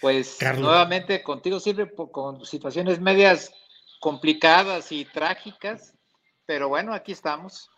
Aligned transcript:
Pues 0.00 0.38
nuevamente 0.58 1.22
contigo 1.22 1.60
siempre 1.60 1.90
con 2.10 2.44
situaciones 2.44 3.00
medias 3.00 3.52
complicadas 4.00 4.92
y 4.92 5.04
trágicas, 5.04 5.94
pero 6.46 6.68
bueno, 6.68 6.94
aquí 6.94 7.12
estamos. 7.12 7.70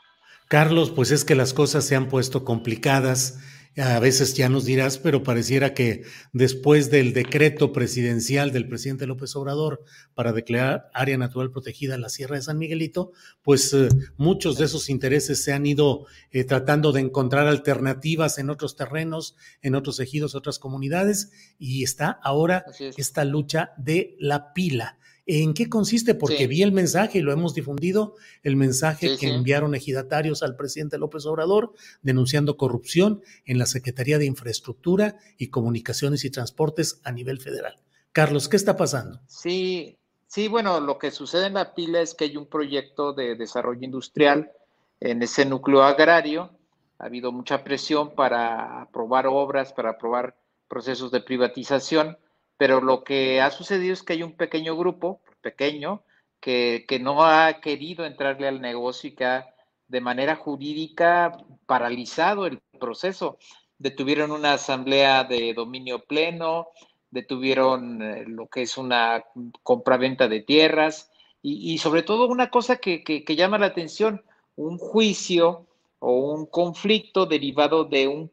Carlos, 0.49 0.91
pues 0.91 1.11
es 1.11 1.25
que 1.25 1.35
las 1.35 1.53
cosas 1.53 1.85
se 1.85 1.97
han 1.97 2.09
puesto 2.09 2.45
complicadas 2.45 3.39
a 3.77 3.99
veces 4.01 4.35
ya 4.35 4.49
nos 4.49 4.65
dirás, 4.67 4.99
pero 4.99 5.23
pareciera 5.23 5.73
que 5.73 6.05
después 6.33 6.91
del 6.91 7.15
decreto 7.15 7.73
presidencial 7.73 8.53
del 8.53 8.69
presidente 8.69 9.07
López 9.07 9.35
Obrador 9.35 9.83
para 10.15 10.33
declarar 10.33 10.91
área 10.93 11.17
natural 11.17 11.51
protegida 11.51 11.97
la 11.97 12.11
Sierra 12.11 12.37
de 12.37 12.43
San 12.43 12.59
Miguelito, 12.59 13.13
pues 13.43 13.73
eh, 13.73 13.89
muchos 14.17 14.59
de 14.59 14.67
esos 14.67 14.91
intereses 14.91 15.43
se 15.43 15.55
han 15.55 15.65
ido 15.65 16.07
eh, 16.31 16.45
tratando 16.45 16.93
de 16.93 17.01
encontrar 17.01 17.47
alternativas 17.47 18.39
en 18.39 18.51
otros 18.51 18.77
terrenos, 18.77 19.37
en 19.63 19.75
otros 19.75 20.01
ejidos, 20.01 20.35
otras 20.35 20.59
comunidades, 20.59 21.31
y 21.59 21.83
está 21.83 22.11
ahora 22.23 22.67
esta 22.97 23.25
lucha 23.25 23.73
de 23.79 24.17
la 24.19 24.53
pila. 24.53 24.99
¿En 25.27 25.55
qué 25.55 25.69
consiste? 25.69 26.15
Porque 26.15 26.49
vi 26.49 26.63
el 26.63 26.73
mensaje 26.73 27.19
y 27.19 27.23
lo 27.23 27.33
hemos 27.33 27.55
difundido, 27.55 28.17
el 28.43 28.57
mensaje 28.57 29.17
que 29.17 29.29
enviaron 29.29 29.75
ejidatarios 29.75 30.43
al 30.43 30.57
presidente 30.57 30.99
López 30.99 31.27
Obrador 31.27 31.75
denunciando 32.03 32.57
corrupción 32.57 33.23
en 33.45 33.59
la 33.59 33.67
Secretaría 33.67 34.19
de 34.19 34.27
Infraestructura 34.27 35.17
y 35.39 35.49
Comunicaciones 35.49 36.25
y 36.25 36.31
Transportes 36.31 37.01
a 37.05 37.13
nivel 37.13 37.41
federal. 37.41 37.77
Carlos, 38.11 38.49
¿qué 38.49 38.57
está 38.57 38.77
pasando? 38.77 39.21
Sí, 39.29 39.97
sí, 40.27 40.49
bueno, 40.49 40.81
lo 40.81 40.99
que 40.99 41.13
sucede 41.13 41.47
en 41.47 41.55
la 41.55 41.75
pila 41.75 42.01
es 42.01 42.15
que 42.15 42.25
hay 42.25 42.37
un 42.37 42.47
proyecto 42.47 43.13
de 43.13 43.37
desarrollo 43.37 43.85
industrial 43.85 44.51
en 44.99 45.23
ese 45.23 45.45
núcleo 45.45 45.83
agrario. 45.83 46.51
Ha 46.99 47.07
habido 47.07 47.31
mucha 47.31 47.63
presión 47.63 48.15
para 48.17 48.83
aprobar 48.83 49.29
obras, 49.29 49.73
para 49.73 49.91
aprobar 49.91 50.37
procesos 50.69 51.13
de 51.13 51.21
privatización 51.21 52.19
pero 52.63 52.81
lo 52.81 53.03
que 53.03 53.41
ha 53.41 53.51
sucedido 53.51 53.93
es 53.93 54.05
que 54.05 54.13
hay 54.13 54.23
un 54.23 54.37
pequeño 54.37 54.77
grupo, 54.77 55.21
pequeño, 55.41 56.05
que, 56.39 56.87
no 57.01 57.25
ha 57.25 57.61
querido 57.61 58.07
entrarle 58.07 58.47
al 58.47 58.61
negocio 58.61 59.11
y 59.11 59.17
que 59.17 59.25
ha 59.25 59.53
de 59.89 60.01
manera 60.01 60.37
jurídica 60.37 61.39
paralizado 61.67 62.47
el 62.47 62.61
proceso. 62.79 63.37
Detuvieron 63.79 64.31
una 64.31 64.53
asamblea 64.53 65.25
de 65.25 65.55
dominio 65.55 66.05
pleno, 66.05 66.69
detuvieron 67.11 68.01
eh, 68.01 68.27
lo 68.29 68.47
que 68.47 68.63
es 68.63 68.79
una 68.79 69.25
compraventa 69.65 70.29
de 70.29 70.43
tierras 70.43 71.11
y, 71.43 71.79
sobre 71.79 72.05
todo 72.05 72.29
una 72.29 72.49
cosa 72.49 72.77
que, 72.77 73.03
que, 73.03 73.35
llama 73.35 73.59
la 73.59 73.67
atención, 73.67 74.23
un 74.55 74.79
juicio 74.79 75.67
o 75.99 76.33
un 76.33 76.47
conflicto 76.47 77.27
derivado 77.27 77.87
de 77.87 78.07
un, 78.07 78.31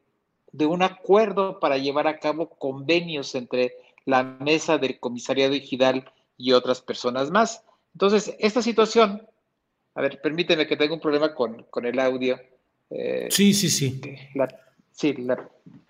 de 0.51 0.67
un 0.67 0.83
acuerdo 0.83 1.59
para 1.59 1.79
llevar 1.79 2.05
a 2.05 2.19
cabo 2.19 2.47
convenios 2.47 3.33
entre 3.33 3.73
la 4.09 4.23
mesa 4.23 4.77
del 4.77 4.99
comisariado 4.99 5.53
ejidal 5.53 6.11
y 6.37 6.51
otras 6.53 6.81
personas 6.81 7.29
más. 7.31 7.63
Entonces, 7.93 8.35
esta 8.39 8.61
situación, 8.61 9.21
a 9.95 10.01
ver, 10.01 10.19
permíteme 10.21 10.67
que 10.67 10.77
tenga 10.77 10.93
un 10.93 10.99
problema 10.99 11.33
con, 11.33 11.65
el 11.83 11.99
audio. 11.99 12.39
Eh, 12.89 13.27
sí, 13.29 13.53
sí, 13.53 13.69
sí. 13.69 14.01
sí 14.91 15.15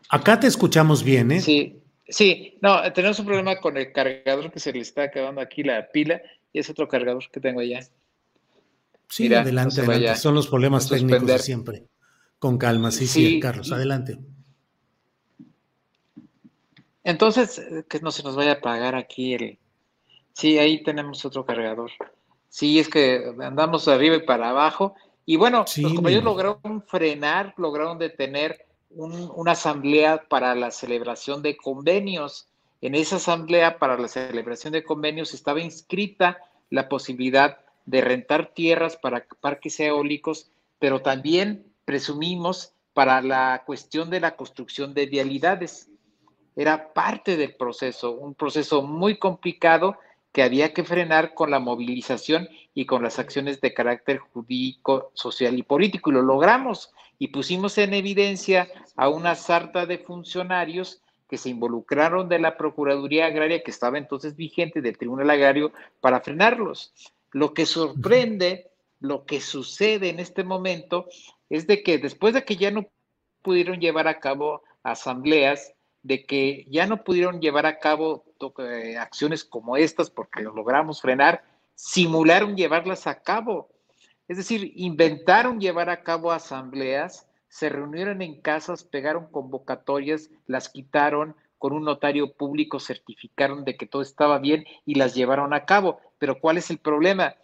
Acá 0.10 0.40
te 0.40 0.48
escuchamos 0.48 1.04
bien, 1.04 1.32
¿eh? 1.32 1.40
Sí, 1.40 1.82
sí, 2.08 2.58
no, 2.62 2.92
tenemos 2.94 3.20
un 3.20 3.26
problema 3.26 3.60
con 3.60 3.78
el 3.78 3.92
cargador 3.92 4.52
que 4.52 4.60
se 4.60 4.74
le 4.74 4.80
está 4.80 5.04
acabando 5.04 5.40
aquí 5.42 5.64
la 5.64 5.90
pila 5.90 6.22
y 6.52 6.60
es 6.60 6.70
otro 6.70 6.88
cargador 6.88 7.24
que 7.32 7.40
tengo 7.40 7.62
allá. 7.62 7.82
Sí, 9.08 9.34
adelante, 9.34 9.82
adelante. 9.82 10.20
Son 10.20 10.36
los 10.36 10.48
problemas 10.48 10.90
técnicos 10.90 11.26
de 11.26 11.40
siempre. 11.40 11.84
Con 12.38 12.58
calma, 12.58 12.92
sí, 12.92 13.08
sí, 13.08 13.40
Carlos, 13.40 13.72
adelante. 13.72 14.18
Entonces, 17.10 17.58
eh, 17.58 17.84
que 17.90 18.00
no 18.02 18.12
se 18.12 18.22
nos 18.22 18.36
vaya 18.36 18.52
a 18.52 18.56
apagar 18.56 18.96
aquí 18.96 19.34
el... 19.34 19.58
Sí, 20.34 20.60
ahí 20.60 20.84
tenemos 20.84 21.26
otro 21.26 21.44
cargador. 21.44 21.92
Sí, 22.50 22.80
es 22.80 22.88
que 22.88 23.34
andamos 23.42 23.88
arriba 23.88 24.16
y 24.16 24.22
para 24.22 24.50
abajo. 24.50 24.94
Y 25.26 25.36
bueno, 25.36 25.66
los 25.78 25.94
compañeros 25.94 26.24
lograron 26.24 26.84
frenar, 26.88 27.56
lograron 27.58 27.98
detener 27.98 28.68
una 28.92 29.52
asamblea 29.52 30.24
para 30.30 30.54
la 30.56 30.72
celebración 30.72 31.42
de 31.42 31.58
convenios. 31.58 32.48
En 32.80 32.94
esa 32.96 33.18
asamblea 33.18 33.80
para 33.80 33.98
la 33.98 34.08
celebración 34.08 34.72
de 34.72 34.84
convenios 34.84 35.34
estaba 35.34 35.62
inscrita 35.62 36.38
la 36.70 36.90
posibilidad 36.90 37.58
de 37.86 38.02
rentar 38.02 38.54
tierras 38.54 38.98
para 38.98 39.26
parques 39.42 39.80
eólicos, 39.80 40.52
pero 40.78 41.02
también 41.02 41.66
presumimos 41.86 42.74
para 42.94 43.22
la 43.22 43.64
cuestión 43.66 44.10
de 44.10 44.20
la 44.20 44.36
construcción 44.36 44.94
de 44.94 45.08
vialidades 45.08 45.89
era 46.60 46.92
parte 46.92 47.38
del 47.38 47.56
proceso, 47.56 48.12
un 48.12 48.36
proceso 48.36 48.82
muy 48.82 49.18
complicado 49.18 49.98
que 50.34 50.44
había 50.44 50.74
que 50.74 50.84
frenar 50.84 51.34
con 51.34 51.52
la 51.52 51.60
movilización 51.60 52.50
y 52.74 52.86
con 52.86 53.02
las 53.02 53.18
acciones 53.18 53.62
de 53.62 53.74
carácter 53.74 54.18
jurídico, 54.18 55.10
social 55.14 55.58
y 55.58 55.64
político. 55.64 56.10
Y 56.10 56.16
lo 56.16 56.22
logramos 56.22 56.92
y 57.18 57.30
pusimos 57.30 57.78
en 57.78 57.94
evidencia 57.94 58.68
a 58.98 59.08
una 59.08 59.36
sarta 59.36 59.86
de 59.86 60.00
funcionarios 60.00 61.02
que 61.30 61.38
se 61.38 61.48
involucraron 61.48 62.28
de 62.28 62.40
la 62.40 62.58
Procuraduría 62.58 63.28
Agraria 63.28 63.64
que 63.64 63.72
estaba 63.72 63.98
entonces 63.98 64.36
vigente 64.36 64.82
del 64.82 64.98
Tribunal 64.98 65.30
Agrario 65.30 65.72
para 66.02 66.20
frenarlos. 66.20 66.94
Lo 67.32 67.54
que 67.54 67.66
sorprende, 67.66 68.70
lo 69.00 69.26
que 69.26 69.40
sucede 69.40 70.10
en 70.10 70.20
este 70.20 70.44
momento 70.44 71.08
es 71.50 71.68
de 71.68 71.84
que 71.84 72.00
después 72.00 72.34
de 72.34 72.44
que 72.44 72.58
ya 72.58 72.70
no 72.70 72.86
pudieron 73.44 73.80
llevar 73.80 74.10
a 74.10 74.20
cabo 74.20 74.64
asambleas, 74.84 75.74
de 76.04 76.26
que 76.26 76.66
ya 76.70 76.88
no 76.88 77.04
pudieron 77.04 77.42
llevar 77.42 77.66
a 77.66 77.80
cabo 77.80 78.26
eh, 78.60 78.98
acciones 78.98 79.44
como 79.44 79.78
estas 79.78 80.10
porque 80.10 80.42
lo 80.42 80.54
logramos 80.54 81.02
frenar, 81.02 81.44
simularon 81.76 82.56
llevarlas 82.56 83.08
a 83.08 83.22
cabo. 83.22 83.70
Es 84.28 84.38
decir, 84.38 84.72
inventaron 84.76 85.60
llevar 85.60 85.90
a 85.90 86.04
cabo 86.04 86.32
asambleas, 86.32 87.28
se 87.48 87.70
reunieron 87.70 88.22
en 88.22 88.42
casas, 88.42 88.84
pegaron 88.84 89.32
convocatorias, 89.32 90.30
las 90.46 90.70
quitaron, 90.70 91.36
con 91.58 91.74
un 91.74 91.84
notario 91.84 92.34
público 92.34 92.80
certificaron 92.80 93.66
de 93.66 93.76
que 93.76 93.86
todo 93.86 94.02
estaba 94.02 94.40
bien 94.40 94.66
y 94.86 94.96
las 94.96 95.14
llevaron 95.14 95.54
a 95.54 95.66
cabo. 95.66 96.00
Pero 96.18 96.40
¿cuál 96.40 96.58
es 96.58 96.70
el 96.70 96.78
problema? 96.78 97.36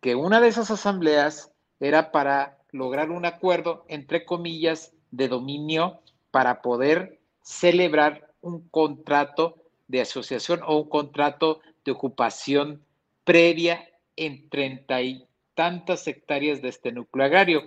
Que 0.00 0.14
una 0.14 0.40
de 0.40 0.48
esas 0.48 0.70
asambleas 0.70 1.50
era 1.80 2.12
para 2.12 2.58
lograr 2.70 3.10
un 3.10 3.24
acuerdo, 3.24 3.84
entre 3.88 4.24
comillas, 4.24 4.92
de 5.10 5.28
dominio 5.28 6.00
para 6.30 6.60
poder 6.60 7.21
celebrar 7.42 8.32
un 8.40 8.68
contrato 8.68 9.56
de 9.88 10.00
asociación 10.00 10.60
o 10.64 10.76
un 10.76 10.88
contrato 10.88 11.60
de 11.84 11.92
ocupación 11.92 12.82
previa 13.24 13.88
en 14.16 14.48
treinta 14.48 15.02
y 15.02 15.26
tantas 15.54 16.06
hectáreas 16.06 16.62
de 16.62 16.68
este 16.68 16.92
núcleo 16.92 17.26
agrario. 17.26 17.62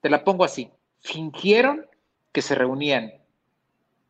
Te 0.00 0.10
la 0.10 0.24
pongo 0.24 0.44
así. 0.44 0.70
Fingieron 1.00 1.86
que 2.32 2.42
se 2.42 2.54
reunían, 2.54 3.12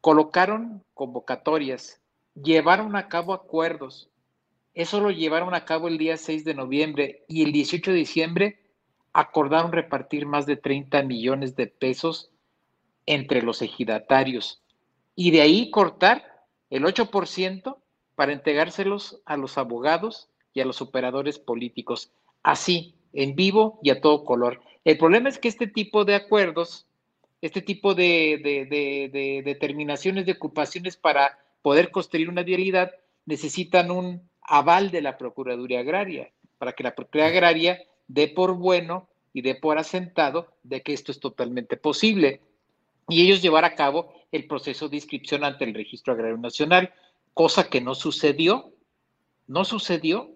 colocaron 0.01 0.85
convocatorias, 0.95 2.01
llevaron 2.35 2.97
a 2.97 3.09
cabo 3.09 3.33
acuerdos. 3.33 4.09
Eso 4.75 5.01
lo 5.01 5.11
llevaron 5.11 5.55
a 5.55 5.65
cabo 5.65 5.89
el 5.89 5.99
día 5.99 6.17
6 6.17 6.45
de 6.45 6.55
noviembre 6.55 7.25
y 7.29 7.45
el 7.45 7.53
18 7.53 7.91
de 7.91 7.97
diciembre 7.97 8.59
acordaron 9.13 9.73
repartir 9.73 10.27
más 10.27 10.47
de 10.47 10.57
30 10.57 11.03
millones 11.03 11.57
de 11.57 11.67
pesos 11.67 12.31
entre 13.05 13.43
los 13.43 13.61
ejidatarios 13.61 14.62
y 15.15 15.31
de 15.31 15.41
ahí 15.41 15.71
cortar 15.71 16.45
el 16.71 16.85
8% 16.85 17.77
para 18.15 18.33
entregárselos 18.33 19.21
a 19.25 19.37
los 19.37 19.59
abogados 19.59 20.29
y 20.55 20.61
a 20.61 20.65
los 20.65 20.83
operadores 20.83 21.39
políticos, 21.39 22.13
así, 22.43 22.95
en 23.13 23.35
vivo 23.35 23.79
y 23.83 23.91
a 23.91 24.01
todo 24.01 24.25
color. 24.25 24.61
El 24.85 24.99
problema 24.99 25.29
es 25.29 25.39
que 25.39 25.49
este 25.49 25.67
tipo 25.67 26.05
de 26.05 26.15
acuerdos, 26.15 26.87
este 27.41 27.63
tipo 27.63 27.95
de, 27.95 28.41
de 29.11 29.43
determinaciones 29.45 30.27
de 30.27 30.33
ocupaciones 30.33 30.97
para 30.97 31.39
poder 31.63 31.91
construir 31.91 32.29
una 32.29 32.43
vialidad 32.43 32.91
necesitan 33.27 33.91
un 33.91 34.29
aval 34.43 34.91
de 34.91 35.03
la 35.03 35.17
Procuraduría 35.17 35.81
Agraria, 35.81 36.31
para 36.59 36.73
que 36.73 36.83
la 36.83 36.95
Procuraduría 36.95 37.37
Agraria 37.37 37.83
dé 38.09 38.29
por 38.29 38.55
bueno 38.55 39.09
y 39.33 39.43
dé 39.43 39.55
por 39.55 39.79
asentado 39.79 40.49
de 40.63 40.83
que 40.83 40.93
esto 40.93 41.13
es 41.13 41.21
totalmente 41.21 41.77
posible. 41.77 42.41
Y 43.09 43.23
ellos 43.23 43.43
llevar 43.43 43.65
a 43.65 43.75
cabo 43.75 44.13
el 44.33 44.47
proceso 44.47 44.89
de 44.89 44.97
inscripción 44.97 45.45
ante 45.45 45.65
el 45.65 45.75
Registro 45.75 46.15
Agrario 46.15 46.39
Nacional, 46.39 46.93
cosa 47.35 47.69
que 47.69 47.81
no 47.81 47.95
sucedió. 47.95 48.73
No 49.47 49.65
sucedió. 49.65 50.31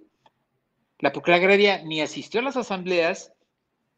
La 0.98 1.12
Procuraduría 1.12 1.74
Agraria 1.74 1.88
ni 1.88 2.00
asistió 2.00 2.40
a 2.40 2.44
las 2.44 2.56
asambleas, 2.56 3.32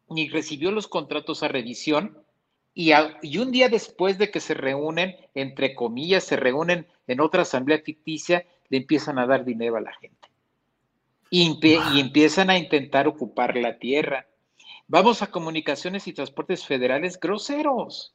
ni 0.08 0.28
recibió 0.28 0.70
los 0.70 0.88
contratos 0.88 1.42
a 1.42 1.48
revisión, 1.48 2.18
y, 2.74 2.92
y, 3.22 3.38
un 3.38 3.50
día 3.50 3.68
después 3.68 4.18
de 4.18 4.30
que 4.30 4.38
se 4.38 4.54
reúnen, 4.54 5.16
entre 5.34 5.74
comillas, 5.74 6.22
se 6.22 6.36
reúnen 6.36 6.86
en 7.08 7.20
otra 7.20 7.42
asamblea 7.42 7.80
ficticia, 7.80 8.46
le 8.68 8.78
empiezan 8.78 9.18
a 9.18 9.26
dar 9.26 9.44
dinero 9.44 9.76
a 9.76 9.80
la 9.80 9.92
gente. 9.94 10.28
Y, 11.28 11.58
y 11.60 12.00
empiezan 12.00 12.50
a 12.50 12.58
intentar 12.58 13.08
ocupar 13.08 13.56
la 13.56 13.78
tierra. 13.78 14.28
Vamos 14.86 15.22
a 15.22 15.30
comunicaciones 15.30 16.06
y 16.06 16.12
transportes 16.12 16.64
federales 16.64 17.18
groseros, 17.18 18.14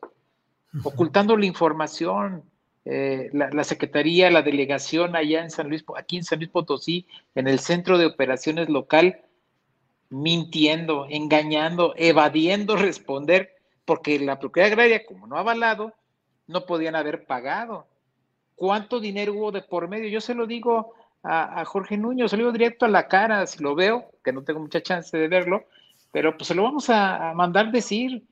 ocultando 0.84 1.38
la 1.38 1.46
información. 1.46 2.44
Eh, 2.86 3.30
la, 3.31 3.64
Secretaría, 3.64 4.30
la 4.30 4.42
delegación 4.42 5.16
allá 5.16 5.42
en 5.42 5.52
San 5.52 5.70
Luis, 5.70 5.86
en 6.10 6.24
San 6.24 6.40
Luis 6.40 6.52
Potosí, 6.52 7.08
en 7.34 7.48
el 7.48 7.60
centro 7.60 7.98
de 7.98 8.06
operaciones 8.06 8.68
local, 8.68 9.22
mintiendo, 10.10 11.08
engañando, 11.10 11.94
evadiendo 11.98 12.75
responder, 12.78 13.52
porque 13.86 14.20
la 14.20 14.40
propiedad 14.40 14.72
agraria, 14.72 15.06
como 15.06 15.28
no 15.28 15.38
ha 15.38 15.42
avalado, 15.42 15.94
no 16.48 16.66
podían 16.66 16.96
haber 16.96 17.26
pagado. 17.26 17.88
¿Cuánto 18.56 19.00
dinero 19.00 19.34
hubo 19.34 19.52
de 19.52 19.62
por 19.62 19.88
medio? 19.88 20.10
Yo 20.10 20.22
se 20.22 20.36
lo 20.36 20.46
digo 20.46 20.94
a, 21.24 21.64
Jorge 21.66 21.98
Nuño, 21.98 22.28
se 22.28 22.36
lo 22.36 22.44
digo 22.44 22.52
directo 22.52 22.86
a 22.86 22.90
la 22.90 23.08
cara, 23.08 23.48
si 23.48 23.64
lo 23.64 23.76
veo, 23.76 24.12
que 24.24 24.34
no 24.34 24.44
tengo 24.44 24.60
mucha 24.60 24.81
chance 24.81 25.18
de 25.18 25.28
verlo, 25.28 25.66
pero 26.12 26.36
pues 26.38 26.48
se 26.48 26.56
lo 26.56 26.64
vamos 26.64 26.90
a, 26.90 27.34
mandar 27.34 27.72
decir. 27.72 28.24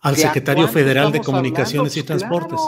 Al 0.00 0.16
secretario 0.16 0.68
federal 0.68 1.12
de 1.12 1.20
Comunicaciones 1.20 1.96
y 1.96 2.02
pues, 2.02 2.06
Transportes. 2.06 2.60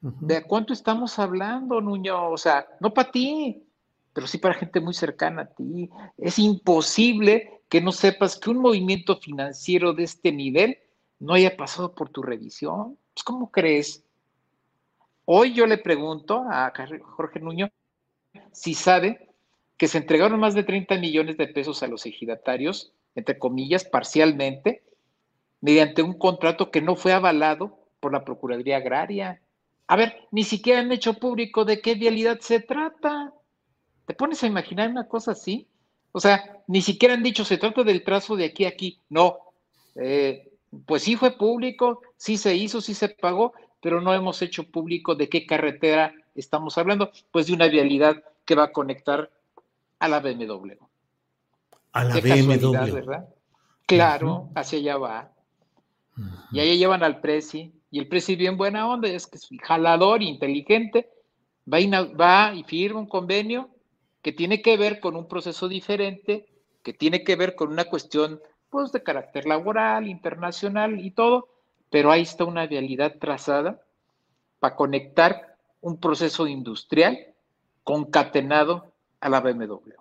¿De 0.00 0.42
cuánto 0.44 0.72
estamos 0.72 1.18
hablando, 1.18 1.80
Nuño? 1.80 2.30
O 2.30 2.38
sea, 2.38 2.66
no 2.80 2.92
para 2.92 3.10
ti, 3.10 3.64
pero 4.12 4.26
sí 4.26 4.38
para 4.38 4.54
gente 4.54 4.80
muy 4.80 4.94
cercana 4.94 5.42
a 5.42 5.46
ti. 5.46 5.90
Es 6.16 6.38
imposible 6.38 7.60
que 7.68 7.80
no 7.80 7.92
sepas 7.92 8.36
que 8.36 8.50
un 8.50 8.58
movimiento 8.58 9.16
financiero 9.16 9.92
de 9.92 10.04
este 10.04 10.32
nivel 10.32 10.78
no 11.18 11.34
haya 11.34 11.56
pasado 11.56 11.94
por 11.94 12.08
tu 12.08 12.22
revisión. 12.22 12.96
Pues, 13.14 13.24
¿Cómo 13.24 13.50
crees? 13.50 14.04
Hoy 15.24 15.54
yo 15.54 15.66
le 15.66 15.78
pregunto 15.78 16.44
a 16.48 16.72
Jorge 17.16 17.40
Nuño 17.40 17.68
si 18.52 18.74
sabe 18.74 19.28
que 19.76 19.88
se 19.88 19.98
entregaron 19.98 20.38
más 20.40 20.54
de 20.54 20.62
30 20.62 20.98
millones 20.98 21.36
de 21.36 21.48
pesos 21.48 21.82
a 21.82 21.88
los 21.88 22.06
ejidatarios, 22.06 22.92
entre 23.14 23.38
comillas, 23.38 23.84
parcialmente, 23.84 24.82
mediante 25.60 26.02
un 26.02 26.18
contrato 26.18 26.70
que 26.70 26.82
no 26.82 26.96
fue 26.96 27.12
avalado 27.12 27.78
por 28.00 28.12
la 28.12 28.24
Procuraduría 28.24 28.76
Agraria. 28.78 29.40
A 29.86 29.96
ver, 29.96 30.26
ni 30.30 30.44
siquiera 30.44 30.80
han 30.80 30.92
hecho 30.92 31.14
público 31.14 31.64
de 31.64 31.80
qué 31.80 31.94
vialidad 31.94 32.40
se 32.40 32.60
trata. 32.60 33.32
¿Te 34.06 34.14
pones 34.14 34.42
a 34.42 34.46
imaginar 34.46 34.90
una 34.90 35.08
cosa 35.08 35.32
así? 35.32 35.68
O 36.12 36.20
sea, 36.20 36.62
ni 36.66 36.82
siquiera 36.82 37.14
han 37.14 37.22
dicho 37.22 37.44
se 37.44 37.58
trata 37.58 37.82
del 37.82 38.04
trazo 38.04 38.36
de 38.36 38.46
aquí 38.46 38.64
a 38.64 38.68
aquí. 38.68 39.00
No. 39.08 39.38
Eh, 39.94 40.50
pues 40.84 41.02
sí 41.02 41.16
fue 41.16 41.36
público, 41.36 42.00
sí 42.16 42.36
se 42.36 42.54
hizo, 42.54 42.80
sí 42.80 42.94
se 42.94 43.08
pagó, 43.08 43.52
pero 43.80 44.00
no 44.00 44.12
hemos 44.12 44.42
hecho 44.42 44.64
público 44.70 45.14
de 45.14 45.28
qué 45.28 45.46
carretera 45.46 46.12
estamos 46.34 46.76
hablando, 46.78 47.10
pues 47.30 47.46
de 47.46 47.52
una 47.52 47.68
vialidad 47.68 48.22
que 48.44 48.54
va 48.54 48.64
a 48.64 48.72
conectar 48.72 49.30
a 49.98 50.08
la 50.08 50.20
BMW. 50.20 50.72
A 51.92 52.04
la 52.04 52.20
BMW. 52.20 52.92
¿verdad? 52.92 53.28
Claro, 53.86 54.50
hacia 54.54 54.78
allá 54.78 54.96
va. 54.98 55.32
Y 56.50 56.60
ahí 56.60 56.78
llevan 56.78 57.02
al 57.02 57.20
Prezi, 57.20 57.72
y 57.90 57.98
el 57.98 58.08
Prezi 58.08 58.36
bien 58.36 58.56
buena 58.56 58.88
onda, 58.88 59.08
es 59.08 59.26
que 59.26 59.36
es 59.36 59.48
jalador, 59.62 60.22
inteligente, 60.22 61.10
va 61.72 61.80
y, 61.80 61.88
va 61.88 62.54
y 62.54 62.62
firma 62.64 63.00
un 63.00 63.08
convenio 63.08 63.70
que 64.22 64.32
tiene 64.32 64.62
que 64.62 64.76
ver 64.76 65.00
con 65.00 65.16
un 65.16 65.28
proceso 65.28 65.68
diferente, 65.68 66.46
que 66.82 66.92
tiene 66.92 67.24
que 67.24 67.36
ver 67.36 67.54
con 67.54 67.70
una 67.70 67.84
cuestión 67.84 68.40
pues 68.70 68.92
de 68.92 69.02
carácter 69.02 69.46
laboral, 69.46 70.08
internacional 70.08 71.04
y 71.04 71.10
todo, 71.10 71.48
pero 71.90 72.10
ahí 72.10 72.22
está 72.22 72.44
una 72.44 72.66
vialidad 72.66 73.16
trazada 73.18 73.80
para 74.58 74.74
conectar 74.74 75.56
un 75.80 75.98
proceso 75.98 76.46
industrial 76.46 77.18
concatenado 77.84 78.92
a 79.20 79.28
la 79.28 79.40
BMW. 79.40 79.92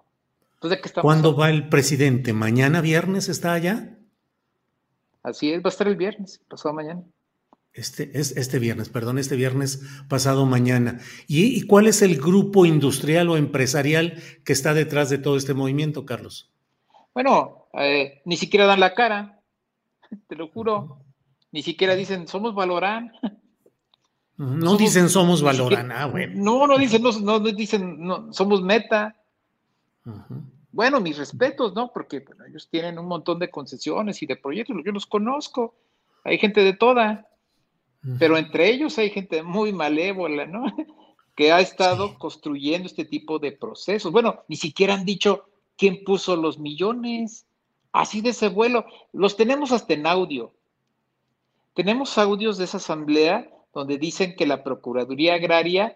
Entonces, 0.55 0.81
¿qué 0.81 1.01
¿Cuándo 1.01 1.35
va 1.35 1.49
el 1.49 1.69
presidente? 1.69 2.33
¿Mañana 2.33 2.81
viernes 2.81 3.29
está 3.29 3.53
allá? 3.53 3.95
Así 5.25 5.51
es, 5.51 5.57
va 5.63 5.69
a 5.69 5.69
estar 5.69 5.87
el 5.87 5.95
viernes, 5.95 6.39
pasado 6.47 6.75
mañana. 6.75 7.01
Este, 7.73 8.17
es 8.17 8.37
este 8.37 8.59
viernes, 8.59 8.89
perdón, 8.89 9.17
este 9.17 9.35
viernes 9.35 9.81
pasado 10.07 10.45
mañana. 10.45 10.99
¿Y, 11.27 11.63
cuál 11.63 11.87
es 11.87 12.03
el 12.03 12.17
grupo 12.17 12.67
industrial 12.67 13.29
o 13.29 13.35
empresarial 13.35 14.21
que 14.45 14.53
está 14.53 14.75
detrás 14.75 15.09
de 15.09 15.17
todo 15.17 15.35
este 15.35 15.55
movimiento, 15.55 16.05
Carlos? 16.05 16.53
Bueno, 17.15 17.67
eh, 17.73 18.21
ni 18.25 18.37
siquiera 18.37 18.67
dan 18.67 18.79
la 18.79 18.93
cara, 18.93 19.41
te 20.27 20.35
lo 20.35 20.47
juro. 20.49 20.99
Ni 21.51 21.63
siquiera 21.63 21.95
dicen, 21.95 22.27
somos 22.27 22.53
Valorán. 22.53 23.11
No 24.37 24.77
dicen 24.77 25.09
somos 25.09 25.41
Valorán, 25.41 25.91
ah, 25.91 26.05
bueno. 26.05 26.33
No, 26.35 26.67
no 26.67 26.77
dicen, 26.77 27.01
no, 27.01 27.11
no 27.11 27.39
dicen, 27.39 27.95
no, 27.99 28.31
somos 28.31 28.61
Meta. 28.61 29.15
Bueno, 30.75 30.99
mis 30.99 31.17
respetos, 31.17 31.73
¿no? 31.73 31.89
Porque 31.93 32.25
ellos 32.49 32.67
tienen 32.69 32.99
un 32.99 33.05
montón 33.05 33.39
de 33.39 33.49
concesiones 33.49 34.21
y 34.21 34.25
de 34.25 34.35
proyectos, 34.35 34.75
yo 34.85 34.91
los 34.91 35.05
conozco. 35.05 35.73
Hay 36.25 36.37
gente 36.37 36.65
de 36.65 36.73
toda, 36.73 37.29
pero 38.19 38.37
entre 38.37 38.71
ellos 38.71 38.97
hay 38.97 39.09
gente 39.09 39.41
muy 39.41 39.71
malévola, 39.71 40.45
¿no? 40.45 40.65
que 41.35 41.53
ha 41.53 41.61
estado 41.61 42.19
construyendo 42.19 42.87
este 42.87 43.05
tipo 43.05 43.39
de 43.39 43.53
procesos. 43.53 44.11
Bueno, 44.11 44.43
ni 44.49 44.57
siquiera 44.57 44.95
han 44.95 45.05
dicho 45.05 45.45
quién 45.77 46.03
puso 46.03 46.35
los 46.35 46.59
millones. 46.59 47.45
Así 47.93 48.19
de 48.19 48.31
ese 48.31 48.49
vuelo. 48.49 48.85
Los 49.13 49.37
tenemos 49.37 49.71
hasta 49.71 49.93
en 49.93 50.05
audio. 50.05 50.51
Tenemos 51.73 52.17
audios 52.17 52.57
de 52.57 52.65
esa 52.65 52.77
asamblea 52.77 53.49
donde 53.73 53.97
dicen 53.97 54.35
que 54.35 54.45
la 54.45 54.61
Procuraduría 54.61 55.35
Agraria, 55.35 55.95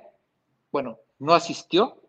bueno, 0.72 1.00
no 1.18 1.34
asistió, 1.34 2.02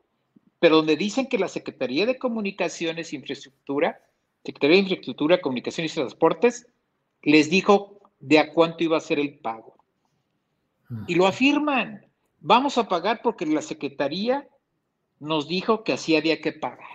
pero 0.61 0.77
donde 0.77 0.97
dicen 0.97 1.27
que 1.27 1.39
la 1.39 1.49
Secretaría 1.49 2.07
de 2.07 2.19
Comunicaciones 2.19 3.13
e 3.13 3.17
Infraestructura, 3.17 4.01
Secretaría 4.45 4.77
de 4.77 4.83
Infraestructura, 4.83 5.41
Comunicaciones 5.41 5.93
y 5.93 5.97
Transportes, 5.97 6.67
les 7.23 7.51
dijo 7.51 7.99
de 8.21 8.39
a 8.39 8.53
cuánto 8.53 8.85
iba 8.85 8.97
a 8.97 9.01
ser 9.01 9.19
el 9.19 9.39
pago. 9.39 9.75
Y 11.07 11.15
lo 11.15 11.27
afirman. 11.27 12.07
Vamos 12.41 12.79
a 12.79 12.89
pagar 12.89 13.21
porque 13.23 13.47
la 13.47 13.63
Secretaría 13.63 14.49
nos 15.19 15.49
dijo 15.49 15.83
que 15.83 15.93
así 15.93 16.17
había 16.17 16.41
que 16.41 16.53
pagar. 16.53 16.87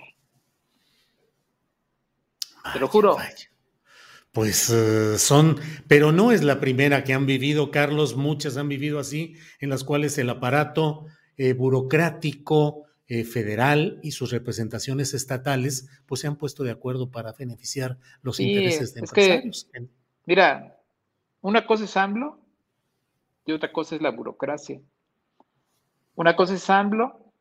Te 2.73 2.79
lo 2.79 2.87
juro 2.87 3.17
pues 4.35 4.69
eh, 4.69 5.17
son, 5.17 5.57
pero 5.87 6.11
no 6.11 6.33
es 6.33 6.43
la 6.43 6.59
primera 6.59 7.05
que 7.05 7.13
han 7.13 7.25
vivido, 7.25 7.71
Carlos, 7.71 8.17
muchas 8.17 8.57
han 8.57 8.67
vivido 8.67 8.99
así, 8.99 9.37
en 9.61 9.69
las 9.69 9.85
cuales 9.85 10.17
el 10.17 10.29
aparato 10.29 11.05
eh, 11.37 11.53
burocrático 11.53 12.84
eh, 13.07 13.23
federal 13.23 13.99
y 14.01 14.11
sus 14.11 14.31
representaciones 14.31 15.13
estatales, 15.13 15.87
pues 16.07 16.21
se 16.21 16.27
han 16.27 16.37
puesto 16.37 16.63
de 16.63 16.71
acuerdo 16.71 17.11
para 17.11 17.33
beneficiar 17.33 17.99
los 18.23 18.39
intereses 18.39 18.95
de 18.95 19.01
empresarios. 19.01 19.69
mira, 20.25 20.79
una 21.41 21.67
cosa 21.67 21.83
es 21.83 21.95
AMLO 21.95 22.39
y 23.45 23.51
otra 23.51 23.71
cosa 23.71 23.95
es 23.95 24.01
la 24.01 24.09
burocracia. 24.09 24.81
Una 26.15 26.35
cosa 26.35 26.55
es 26.55 26.67
AMLO 26.67 27.31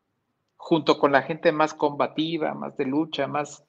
junto 0.55 0.99
con 0.99 1.11
la 1.11 1.23
gente 1.23 1.51
más 1.51 1.73
combativa, 1.73 2.53
más 2.53 2.77
de 2.77 2.85
lucha, 2.85 3.25
más, 3.25 3.63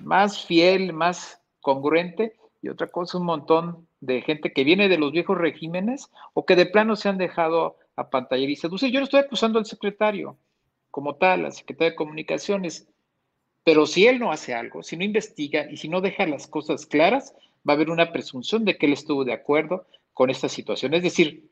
más 0.00 0.44
fiel, 0.46 0.94
más 0.94 1.42
congruente, 1.60 2.36
y 2.62 2.70
otra 2.70 2.86
cosa 2.86 3.18
un 3.18 3.26
montón 3.26 3.86
de 4.00 4.22
gente 4.22 4.52
que 4.52 4.64
viene 4.64 4.88
de 4.88 4.96
los 4.96 5.12
viejos 5.12 5.36
regímenes 5.36 6.10
o 6.32 6.46
que 6.46 6.56
de 6.56 6.66
plano 6.66 6.96
se 6.96 7.10
han 7.10 7.18
dejado 7.18 7.76
a 7.94 8.08
pantalla 8.08 8.44
y 8.46 8.56
seducir. 8.56 8.90
Yo 8.90 9.00
no 9.00 9.04
estoy 9.04 9.20
acusando 9.20 9.58
al 9.58 9.66
secretario 9.66 10.38
como 10.96 11.16
tal, 11.16 11.44
al 11.44 11.52
secretario 11.52 11.90
de 11.90 11.96
Comunicaciones, 11.96 12.88
pero 13.64 13.84
si 13.84 14.06
él 14.06 14.18
no 14.18 14.32
hace 14.32 14.54
algo, 14.54 14.82
si 14.82 14.96
no 14.96 15.04
investiga 15.04 15.70
y 15.70 15.76
si 15.76 15.90
no 15.90 16.00
deja 16.00 16.24
las 16.24 16.46
cosas 16.46 16.86
claras, 16.86 17.34
va 17.68 17.74
a 17.74 17.76
haber 17.76 17.90
una 17.90 18.12
presunción 18.12 18.64
de 18.64 18.78
que 18.78 18.86
él 18.86 18.94
estuvo 18.94 19.22
de 19.22 19.34
acuerdo 19.34 19.86
con 20.14 20.30
esta 20.30 20.48
situación. 20.48 20.94
Es 20.94 21.02
decir, 21.02 21.50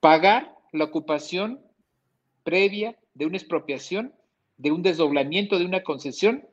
pagar 0.00 0.54
la 0.72 0.84
ocupación 0.84 1.60
previa 2.42 2.96
de 3.12 3.26
una 3.26 3.36
expropiación, 3.36 4.14
de 4.56 4.72
un 4.72 4.82
desdoblamiento 4.82 5.58
de 5.58 5.66
una 5.66 5.82
concesión, 5.82 6.46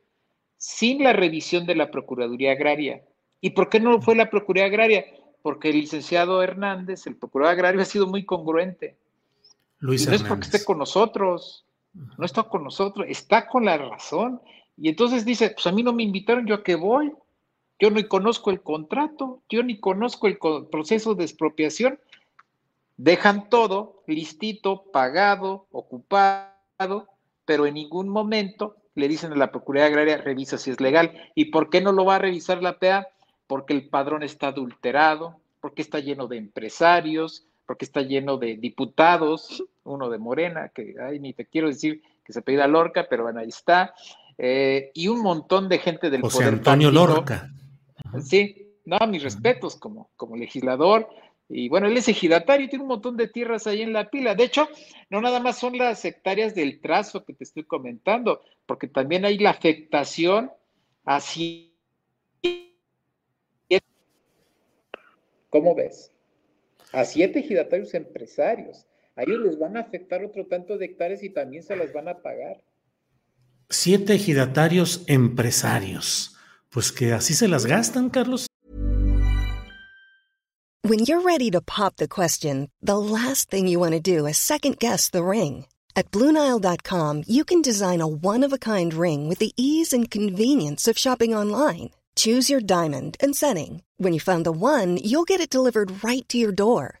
sin 0.58 1.02
la 1.02 1.14
revisión 1.14 1.64
de 1.64 1.76
la 1.76 1.90
Procuraduría 1.90 2.52
Agraria. 2.52 3.04
¿Y 3.40 3.50
por 3.50 3.70
qué 3.70 3.80
no 3.80 4.02
fue 4.02 4.16
la 4.16 4.28
Procuraduría 4.28 4.66
Agraria? 4.66 5.06
Porque 5.40 5.70
el 5.70 5.80
licenciado 5.80 6.42
Hernández, 6.42 7.06
el 7.06 7.16
procurador 7.16 7.54
agrario, 7.54 7.80
ha 7.80 7.86
sido 7.86 8.06
muy 8.06 8.26
congruente. 8.26 8.98
Luis 9.78 10.06
no 10.06 10.14
es 10.14 10.22
porque 10.22 10.44
esté 10.44 10.62
con 10.62 10.76
nosotros, 10.76 11.64
no 11.92 12.24
está 12.24 12.44
con 12.44 12.64
nosotros, 12.64 13.06
está 13.08 13.48
con 13.48 13.64
la 13.64 13.76
razón. 13.76 14.40
Y 14.76 14.88
entonces 14.88 15.24
dice, 15.24 15.50
pues 15.50 15.66
a 15.66 15.72
mí 15.72 15.82
no 15.82 15.92
me 15.92 16.02
invitaron, 16.02 16.46
yo 16.46 16.56
a 16.56 16.62
qué 16.62 16.74
voy. 16.74 17.12
Yo 17.80 17.90
ni 17.90 18.04
conozco 18.04 18.50
el 18.50 18.60
contrato, 18.60 19.40
yo 19.48 19.62
ni 19.62 19.78
conozco 19.78 20.26
el 20.26 20.38
proceso 20.38 21.14
de 21.14 21.24
expropiación. 21.24 22.00
Dejan 22.96 23.48
todo 23.48 24.02
listito, 24.06 24.82
pagado, 24.90 25.66
ocupado, 25.70 27.06
pero 27.44 27.66
en 27.66 27.74
ningún 27.74 28.08
momento 28.08 28.76
le 28.96 29.06
dicen 29.06 29.32
a 29.32 29.36
la 29.36 29.52
Procuraduría 29.52 29.86
Agraria, 29.86 30.16
revisa 30.16 30.58
si 30.58 30.72
es 30.72 30.80
legal. 30.80 31.12
¿Y 31.36 31.46
por 31.46 31.70
qué 31.70 31.80
no 31.80 31.92
lo 31.92 32.04
va 32.04 32.16
a 32.16 32.18
revisar 32.18 32.62
la 32.62 32.80
PA? 32.80 33.06
Porque 33.46 33.72
el 33.74 33.88
padrón 33.88 34.24
está 34.24 34.48
adulterado, 34.48 35.36
porque 35.60 35.82
está 35.82 36.00
lleno 36.00 36.26
de 36.26 36.36
empresarios, 36.36 37.46
porque 37.64 37.84
está 37.84 38.02
lleno 38.02 38.38
de 38.38 38.56
diputados, 38.56 39.62
uno 39.88 40.08
de 40.08 40.18
Morena, 40.18 40.68
que 40.68 40.94
ay, 41.00 41.20
ni 41.20 41.32
te 41.32 41.46
quiero 41.46 41.68
decir 41.68 42.02
que 42.24 42.32
se 42.32 42.42
pida 42.42 42.66
Lorca, 42.66 43.06
pero 43.08 43.24
bueno, 43.24 43.40
ahí 43.40 43.48
está, 43.48 43.94
eh, 44.36 44.90
y 44.94 45.08
un 45.08 45.22
montón 45.22 45.68
de 45.68 45.78
gente 45.78 46.10
del 46.10 46.20
José 46.20 46.44
Antonio 46.44 46.90
Lorca. 46.90 47.50
Sí, 48.22 48.74
no, 48.84 48.98
mis 49.08 49.22
respetos 49.22 49.76
como, 49.76 50.10
como 50.16 50.36
legislador, 50.36 51.08
y 51.48 51.68
bueno, 51.68 51.86
él 51.86 51.96
es 51.96 52.08
ejidatario, 52.08 52.68
tiene 52.68 52.82
un 52.82 52.88
montón 52.88 53.16
de 53.16 53.26
tierras 53.28 53.66
ahí 53.66 53.80
en 53.80 53.94
la 53.94 54.10
pila. 54.10 54.34
De 54.34 54.44
hecho, 54.44 54.68
no 55.08 55.20
nada 55.20 55.40
más 55.40 55.58
son 55.58 55.78
las 55.78 56.04
hectáreas 56.04 56.54
del 56.54 56.80
trazo 56.80 57.24
que 57.24 57.32
te 57.32 57.44
estoy 57.44 57.64
comentando, 57.64 58.42
porque 58.66 58.86
también 58.86 59.24
hay 59.24 59.38
la 59.38 59.50
afectación 59.50 60.52
así. 61.04 61.74
¿Cómo 65.48 65.74
ves? 65.74 66.12
A 66.92 67.06
siete 67.06 67.38
ejidatarios 67.38 67.94
empresarios. 67.94 68.84
A 69.18 69.24
ellos 69.24 69.40
les 69.40 69.58
van 69.58 69.76
a 69.76 69.80
afectar 69.80 70.24
otro 70.24 70.46
tanto 70.46 70.78
de 70.78 70.86
hectáreas 70.86 71.24
y 71.24 71.30
también 71.30 71.64
se 71.64 71.74
las 71.74 71.92
van 71.92 72.06
a 72.06 72.22
pagar. 72.22 72.62
Siete 73.68 74.14
ejidatarios 74.14 75.02
empresarios. 75.08 76.36
Pues 76.70 76.92
que 76.92 77.12
así 77.12 77.34
se 77.34 77.48
las 77.48 77.66
gastan, 77.66 78.10
Carlos. 78.10 78.46
When 80.84 81.00
you're 81.00 81.22
ready 81.22 81.50
to 81.50 81.60
pop 81.60 81.96
the 81.96 82.06
question, 82.06 82.70
the 82.80 82.96
last 82.96 83.50
thing 83.50 83.66
you 83.66 83.80
want 83.80 83.94
to 83.94 84.00
do 84.00 84.24
is 84.24 84.38
second 84.38 84.78
guess 84.78 85.10
the 85.10 85.24
ring. 85.24 85.66
At 85.96 86.12
Bluenile.com, 86.12 87.24
you 87.26 87.44
can 87.44 87.60
design 87.60 88.00
a 88.00 88.06
one 88.06 88.44
of 88.44 88.52
a 88.52 88.58
kind 88.58 88.94
ring 88.94 89.28
with 89.28 89.40
the 89.40 89.50
ease 89.56 89.92
and 89.92 90.08
convenience 90.08 90.86
of 90.86 90.96
shopping 90.96 91.34
online. 91.34 91.90
Choose 92.14 92.48
your 92.48 92.60
diamond 92.60 93.16
and 93.20 93.34
setting. 93.34 93.82
When 93.96 94.12
you 94.12 94.20
find 94.20 94.46
the 94.46 94.52
one, 94.52 94.96
you'll 95.02 95.24
get 95.26 95.40
it 95.40 95.50
delivered 95.50 96.04
right 96.04 96.26
to 96.28 96.38
your 96.38 96.52
door. 96.52 97.00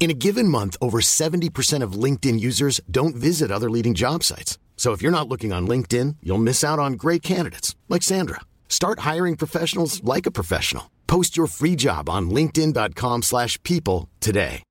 In 0.00 0.08
a 0.08 0.14
given 0.14 0.48
month, 0.48 0.78
over 0.80 1.02
70% 1.02 1.82
of 1.82 1.92
LinkedIn 1.92 2.40
users 2.40 2.80
don't 2.90 3.14
visit 3.14 3.50
other 3.50 3.68
leading 3.68 3.92
job 3.92 4.24
sites. 4.24 4.58
So 4.78 4.92
if 4.92 5.02
you're 5.02 5.12
not 5.12 5.28
looking 5.28 5.52
on 5.52 5.68
LinkedIn, 5.68 6.16
you'll 6.22 6.38
miss 6.38 6.64
out 6.64 6.78
on 6.78 6.94
great 6.94 7.22
candidates 7.22 7.76
like 7.90 8.02
Sandra. 8.02 8.40
Start 8.66 9.00
hiring 9.00 9.36
professionals 9.36 10.02
like 10.02 10.24
a 10.24 10.30
professional. 10.30 10.90
Post 11.06 11.36
your 11.36 11.46
free 11.46 11.76
job 11.76 12.08
on 12.08 12.30
linkedin.com/people 12.30 14.08
today. 14.20 14.62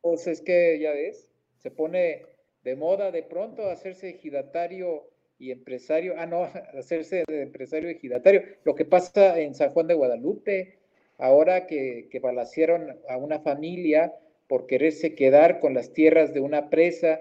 Pues 0.00 0.26
es 0.26 0.40
que 0.40 0.78
ya 0.80 0.92
ves, 0.92 1.28
se 1.62 1.70
pone 1.70 2.22
de 2.64 2.76
moda 2.76 3.12
de 3.12 3.22
pronto 3.22 3.70
hacerse 3.70 4.08
ejidatario 4.08 5.04
y 5.38 5.50
empresario, 5.50 6.14
ah 6.16 6.24
no, 6.26 6.44
hacerse 6.78 7.24
de 7.28 7.42
empresario 7.42 7.90
ejidatario. 7.90 8.42
Lo 8.64 8.74
que 8.74 8.86
pasa 8.86 9.38
en 9.38 9.54
San 9.54 9.70
Juan 9.70 9.86
de 9.86 9.94
Guadalupe, 9.94 10.81
ahora 11.22 11.66
que, 11.66 12.08
que 12.10 12.18
balacieron 12.18 12.98
a 13.08 13.16
una 13.16 13.38
familia 13.38 14.12
por 14.48 14.66
quererse 14.66 15.14
quedar 15.14 15.60
con 15.60 15.72
las 15.72 15.92
tierras 15.92 16.34
de 16.34 16.40
una 16.40 16.68
presa 16.68 17.20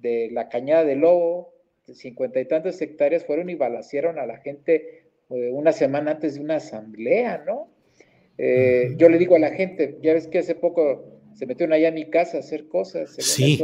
de 0.00 0.30
la 0.30 0.48
Cañada 0.48 0.84
del 0.84 1.00
Lobo, 1.00 1.52
de 1.86 1.94
cincuenta 1.94 2.40
y 2.40 2.44
tantas 2.44 2.80
hectáreas, 2.80 3.24
fueron 3.24 3.50
y 3.50 3.56
balacieron 3.56 4.20
a 4.20 4.26
la 4.26 4.38
gente 4.38 5.08
eh, 5.30 5.50
una 5.52 5.72
semana 5.72 6.12
antes 6.12 6.36
de 6.36 6.40
una 6.40 6.56
asamblea, 6.56 7.42
¿no? 7.44 7.68
Eh, 8.38 8.94
yo 8.96 9.08
le 9.08 9.18
digo 9.18 9.34
a 9.34 9.40
la 9.40 9.50
gente, 9.50 9.98
ya 10.00 10.14
ves 10.14 10.28
que 10.28 10.38
hace 10.38 10.54
poco 10.54 11.04
se 11.34 11.44
metieron 11.44 11.72
allá 11.72 11.88
a 11.88 11.92
mi 11.92 12.08
casa 12.10 12.36
a 12.36 12.40
hacer 12.40 12.68
cosas. 12.68 13.14
sí. 13.18 13.60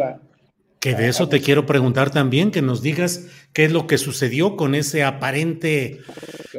Que 0.80 0.94
de 0.94 1.08
eso 1.08 1.28
te 1.28 1.40
quiero 1.40 1.66
preguntar 1.66 2.10
también, 2.10 2.52
que 2.52 2.62
nos 2.62 2.82
digas 2.82 3.26
qué 3.52 3.64
es 3.64 3.72
lo 3.72 3.86
que 3.86 3.98
sucedió 3.98 4.56
con 4.56 4.76
ese 4.76 5.02
aparente 5.02 5.98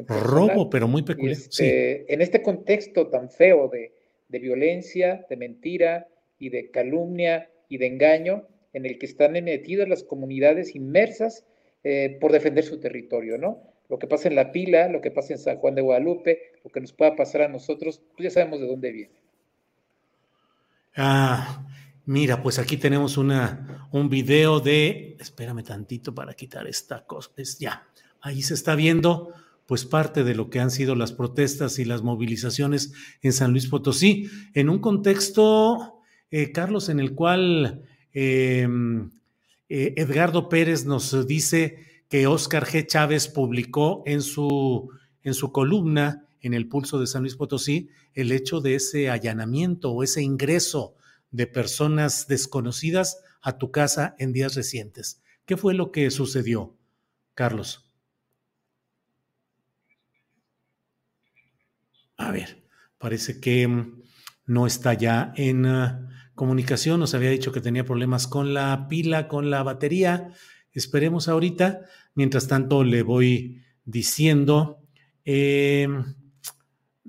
robo, 0.07 0.69
pero 0.69 0.87
muy 0.89 1.03
peculiar. 1.03 1.37
Este, 1.37 2.13
en 2.13 2.21
este 2.21 2.41
contexto 2.41 3.07
tan 3.07 3.29
feo 3.29 3.69
de, 3.69 3.93
violencia, 4.39 5.25
de 5.29 5.37
mentira 5.37 6.07
y 6.37 6.49
de 6.49 6.69
calumnia 6.69 7.49
y 7.69 7.77
de 7.77 7.87
engaño, 7.87 8.45
en 8.73 8.85
el 8.85 8.99
que 8.99 9.05
están 9.05 9.33
metidas 9.33 9.87
las 9.87 10.03
comunidades 10.03 10.75
inmersas 10.75 11.45
eh, 11.83 12.17
por 12.19 12.33
defender 12.33 12.65
su 12.65 12.79
territorio, 12.79 13.37
¿no? 13.37 13.63
Lo 13.87 13.97
que 13.97 14.07
pasa 14.07 14.27
en 14.27 14.35
La 14.35 14.51
Pila, 14.51 14.89
lo 14.89 15.01
que 15.01 15.11
pasa 15.11 15.33
en 15.33 15.39
San 15.39 15.57
Juan 15.57 15.75
de 15.75 15.81
Guadalupe, 15.81 16.51
lo 16.63 16.69
que 16.69 16.81
nos 16.81 16.93
pueda 16.93 17.15
pasar 17.15 17.43
a 17.43 17.47
nosotros, 17.47 18.01
pues 18.15 18.25
ya 18.25 18.29
sabemos 18.29 18.59
de 18.59 18.67
dónde 18.67 18.91
viene. 18.91 19.19
Ah, 20.95 21.65
Mira, 22.05 22.41
pues 22.41 22.59
aquí 22.59 22.77
tenemos 22.77 23.17
una, 23.17 23.87
un 23.91 24.09
video 24.09 24.59
de, 24.59 25.15
espérame 25.19 25.63
tantito 25.63 26.13
para 26.15 26.33
quitar 26.33 26.67
esta 26.67 27.05
cosa, 27.05 27.29
es 27.37 27.59
ya, 27.59 27.87
ahí 28.21 28.41
se 28.41 28.53
está 28.53 28.75
viendo 28.75 29.33
pues 29.67 29.85
parte 29.85 30.23
de 30.23 30.33
lo 30.33 30.49
que 30.49 30.59
han 30.59 30.71
sido 30.71 30.95
las 30.95 31.11
protestas 31.11 31.77
y 31.77 31.85
las 31.85 32.01
movilizaciones 32.01 32.91
en 33.21 33.33
San 33.33 33.51
Luis 33.51 33.67
Potosí, 33.67 34.27
en 34.55 34.67
un 34.67 34.79
contexto, 34.79 36.01
eh, 36.31 36.51
Carlos, 36.51 36.89
en 36.89 36.99
el 36.99 37.13
cual 37.13 37.83
em, 38.11 39.11
eh, 39.69 39.93
Edgardo 39.95 40.49
Pérez 40.49 40.85
nos 40.85 41.27
dice 41.27 41.85
que 42.09 42.25
Oscar 42.25 42.65
G. 42.65 42.87
Chávez 42.87 43.27
publicó 43.27 44.01
en 44.07 44.23
su, 44.23 44.89
en 45.21 45.35
su 45.35 45.51
columna 45.51 46.25
en 46.41 46.55
el 46.55 46.67
pulso 46.67 46.99
de 46.99 47.05
San 47.05 47.21
Luis 47.21 47.35
Potosí 47.35 47.89
el 48.15 48.31
hecho 48.31 48.61
de 48.61 48.75
ese 48.75 49.09
allanamiento 49.11 49.91
o 49.91 50.03
ese 50.03 50.23
ingreso 50.23 50.95
de 51.31 51.47
personas 51.47 52.27
desconocidas 52.27 53.21
a 53.41 53.57
tu 53.57 53.71
casa 53.71 54.15
en 54.19 54.33
días 54.33 54.55
recientes. 54.55 55.21
¿Qué 55.45 55.57
fue 55.57 55.73
lo 55.73 55.91
que 55.91 56.11
sucedió, 56.11 56.77
Carlos? 57.33 57.89
A 62.17 62.31
ver, 62.31 62.63
parece 62.97 63.39
que 63.39 63.67
mm, 63.67 64.01
no 64.45 64.67
está 64.67 64.93
ya 64.93 65.33
en 65.37 65.65
ah, 65.65 66.09
comunicación. 66.35 66.99
Nos 66.99 67.13
había 67.13 67.29
dicho 67.29 67.51
que 67.51 67.61
tenía 67.61 67.85
problemas 67.85 68.27
con 68.27 68.53
la 68.53 68.87
pila, 68.89 69.27
con 69.27 69.49
la 69.49 69.63
batería. 69.63 70.33
Esperemos 70.71 71.27
ahorita. 71.27 71.81
Mientras 72.13 72.47
tanto, 72.47 72.83
le 72.83 73.03
voy 73.03 73.63
diciendo 73.85 74.83
em, 75.23 76.15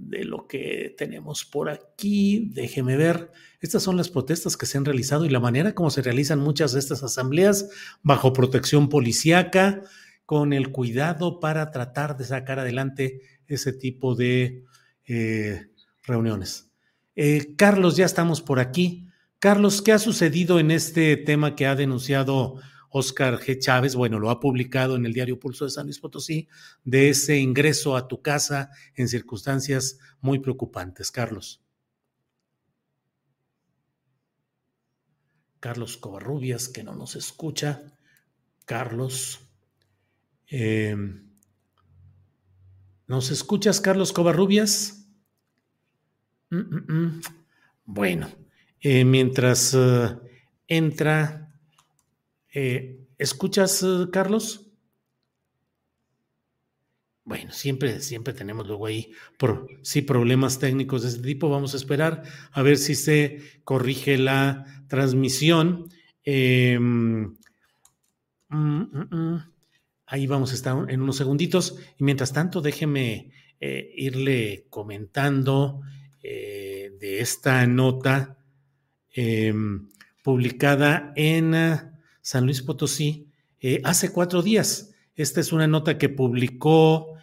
de 0.08 0.24
lo 0.24 0.46
que 0.46 0.94
tenemos 0.96 1.44
por 1.44 1.68
aquí. 1.68 2.50
Déjeme 2.52 2.96
ver. 2.96 3.30
Estas 3.60 3.82
son 3.82 3.96
las 3.96 4.08
protestas 4.08 4.56
que 4.56 4.66
se 4.66 4.78
han 4.78 4.84
realizado 4.84 5.24
y 5.24 5.28
la 5.28 5.40
manera 5.40 5.74
como 5.74 5.90
se 5.90 6.02
realizan 6.02 6.38
muchas 6.38 6.72
de 6.72 6.78
estas 6.78 7.02
asambleas 7.02 7.68
bajo 8.02 8.32
protección 8.32 8.88
policíaca, 8.88 9.82
con 10.24 10.52
el 10.52 10.70
cuidado 10.70 11.40
para 11.40 11.70
tratar 11.72 12.16
de 12.16 12.24
sacar 12.24 12.60
adelante 12.60 13.20
ese 13.48 13.72
tipo 13.72 14.14
de 14.14 14.64
eh, 15.06 15.66
reuniones. 16.04 16.70
Eh, 17.16 17.54
Carlos, 17.56 17.96
ya 17.96 18.06
estamos 18.06 18.40
por 18.40 18.60
aquí. 18.60 19.08
Carlos, 19.40 19.82
¿qué 19.82 19.92
ha 19.92 19.98
sucedido 19.98 20.60
en 20.60 20.70
este 20.70 21.16
tema 21.16 21.56
que 21.56 21.66
ha 21.66 21.74
denunciado 21.74 22.60
Oscar 22.90 23.38
G. 23.38 23.58
Chávez? 23.58 23.94
Bueno, 23.94 24.18
lo 24.18 24.30
ha 24.30 24.40
publicado 24.40 24.96
en 24.96 25.06
el 25.06 25.12
diario 25.12 25.38
Pulso 25.38 25.64
de 25.64 25.70
San 25.70 25.86
Luis 25.86 25.98
Potosí, 25.98 26.48
de 26.84 27.08
ese 27.08 27.38
ingreso 27.38 27.96
a 27.96 28.08
tu 28.08 28.20
casa 28.20 28.70
en 28.94 29.08
circunstancias 29.08 29.98
muy 30.20 30.38
preocupantes. 30.38 31.10
Carlos. 31.10 31.62
Carlos 35.60 35.96
Covarrubias, 35.96 36.68
que 36.68 36.82
no 36.82 36.94
nos 36.94 37.16
escucha. 37.16 37.82
Carlos. 38.64 39.40
Eh, 40.48 40.96
¿Nos 43.06 43.30
escuchas, 43.30 43.80
Carlos 43.80 44.12
Covarrubias? 44.12 45.08
Mm, 46.50 46.58
mm, 46.58 46.92
mm. 46.92 47.20
Bueno, 47.84 48.30
eh, 48.80 49.04
mientras 49.04 49.74
eh, 49.74 50.16
entra, 50.68 51.49
¿escuchas, 52.52 53.84
Carlos? 54.12 54.70
Bueno, 57.30 57.52
siempre, 57.52 58.00
siempre 58.00 58.32
tenemos 58.34 58.66
luego 58.66 58.86
ahí 58.86 59.12
por, 59.38 59.68
sí 59.82 60.02
problemas 60.02 60.58
técnicos 60.58 61.02
de 61.02 61.10
este 61.10 61.22
tipo. 61.22 61.48
Vamos 61.48 61.74
a 61.74 61.76
esperar 61.76 62.24
a 62.50 62.62
ver 62.62 62.76
si 62.76 62.96
se 62.96 63.60
corrige 63.62 64.18
la 64.18 64.64
transmisión. 64.88 65.88
Em, 66.24 67.36
mm, 68.48 68.80
mm, 68.80 69.08
mm. 69.10 69.52
ahí 70.06 70.26
vamos 70.26 70.50
a 70.50 70.54
estar 70.54 70.90
en 70.90 71.02
unos 71.02 71.18
segunditos. 71.18 71.78
Y 71.98 72.02
mientras 72.02 72.32
tanto, 72.32 72.60
déjeme 72.60 73.30
eh, 73.60 73.92
irle 73.94 74.66
comentando 74.68 75.82
eh, 76.24 76.96
de 76.98 77.20
esta 77.20 77.64
nota 77.68 78.38
em, 79.14 79.88
publicada 80.24 81.12
en 81.14 81.54
San 82.30 82.44
Luis 82.44 82.62
Potosí 82.62 83.26
eh, 83.58 83.80
hace 83.82 84.12
cuatro 84.12 84.40
días. 84.40 84.92
Esta 85.16 85.40
es 85.40 85.52
una 85.52 85.66
nota 85.66 85.98
que 85.98 86.08
publicó 86.08 87.14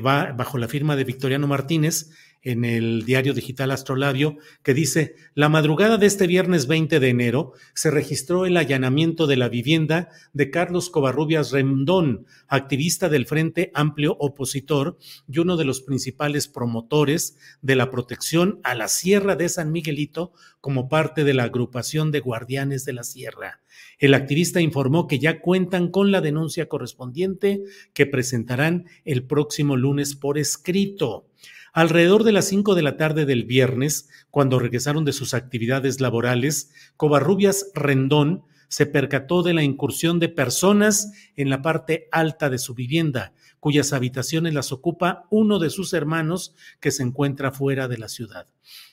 bajo 0.00 0.56
la 0.56 0.68
firma 0.68 0.96
de 0.96 1.04
Victoriano 1.04 1.46
Martínez 1.46 2.08
en 2.40 2.64
el 2.64 3.04
diario 3.04 3.34
digital 3.34 3.70
Astrolabio, 3.70 4.38
que 4.62 4.72
dice, 4.72 5.16
la 5.34 5.50
madrugada 5.50 5.98
de 5.98 6.06
este 6.06 6.26
viernes 6.26 6.66
20 6.66 7.00
de 7.00 7.08
enero 7.10 7.52
se 7.74 7.90
registró 7.90 8.46
el 8.46 8.56
allanamiento 8.56 9.26
de 9.26 9.36
la 9.36 9.50
vivienda 9.50 10.08
de 10.32 10.50
Carlos 10.50 10.88
Covarrubias 10.88 11.52
Rendón, 11.52 12.24
activista 12.48 13.10
del 13.10 13.26
Frente 13.26 13.70
Amplio 13.74 14.16
Opositor 14.18 14.96
y 15.28 15.38
uno 15.40 15.58
de 15.58 15.66
los 15.66 15.82
principales 15.82 16.48
promotores 16.48 17.36
de 17.60 17.76
la 17.76 17.90
protección 17.90 18.58
a 18.64 18.74
la 18.74 18.88
Sierra 18.88 19.36
de 19.36 19.50
San 19.50 19.70
Miguelito 19.70 20.32
como 20.62 20.88
parte 20.88 21.24
de 21.24 21.34
la 21.34 21.42
agrupación 21.42 22.10
de 22.10 22.20
guardianes 22.20 22.86
de 22.86 22.94
la 22.94 23.04
Sierra. 23.04 23.60
El 24.04 24.12
activista 24.12 24.60
informó 24.60 25.06
que 25.06 25.18
ya 25.18 25.40
cuentan 25.40 25.88
con 25.90 26.12
la 26.12 26.20
denuncia 26.20 26.68
correspondiente 26.68 27.62
que 27.94 28.04
presentarán 28.04 28.84
el 29.06 29.24
próximo 29.24 29.78
lunes 29.78 30.14
por 30.14 30.36
escrito. 30.36 31.26
Alrededor 31.72 32.22
de 32.22 32.32
las 32.32 32.46
5 32.48 32.74
de 32.74 32.82
la 32.82 32.98
tarde 32.98 33.24
del 33.24 33.44
viernes, 33.44 34.10
cuando 34.30 34.58
regresaron 34.58 35.06
de 35.06 35.14
sus 35.14 35.32
actividades 35.32 36.02
laborales, 36.02 36.70
Covarrubias 36.98 37.70
Rendón 37.74 38.42
se 38.68 38.84
percató 38.84 39.42
de 39.42 39.54
la 39.54 39.62
incursión 39.62 40.20
de 40.20 40.28
personas 40.28 41.10
en 41.34 41.48
la 41.48 41.62
parte 41.62 42.06
alta 42.12 42.50
de 42.50 42.58
su 42.58 42.74
vivienda, 42.74 43.32
cuyas 43.58 43.94
habitaciones 43.94 44.52
las 44.52 44.70
ocupa 44.70 45.24
uno 45.30 45.58
de 45.58 45.70
sus 45.70 45.94
hermanos 45.94 46.54
que 46.78 46.90
se 46.90 47.04
encuentra 47.04 47.52
fuera 47.52 47.88
de 47.88 47.96
la 47.96 48.08
ciudad. 48.08 48.48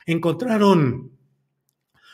Encontraron 0.05 1.11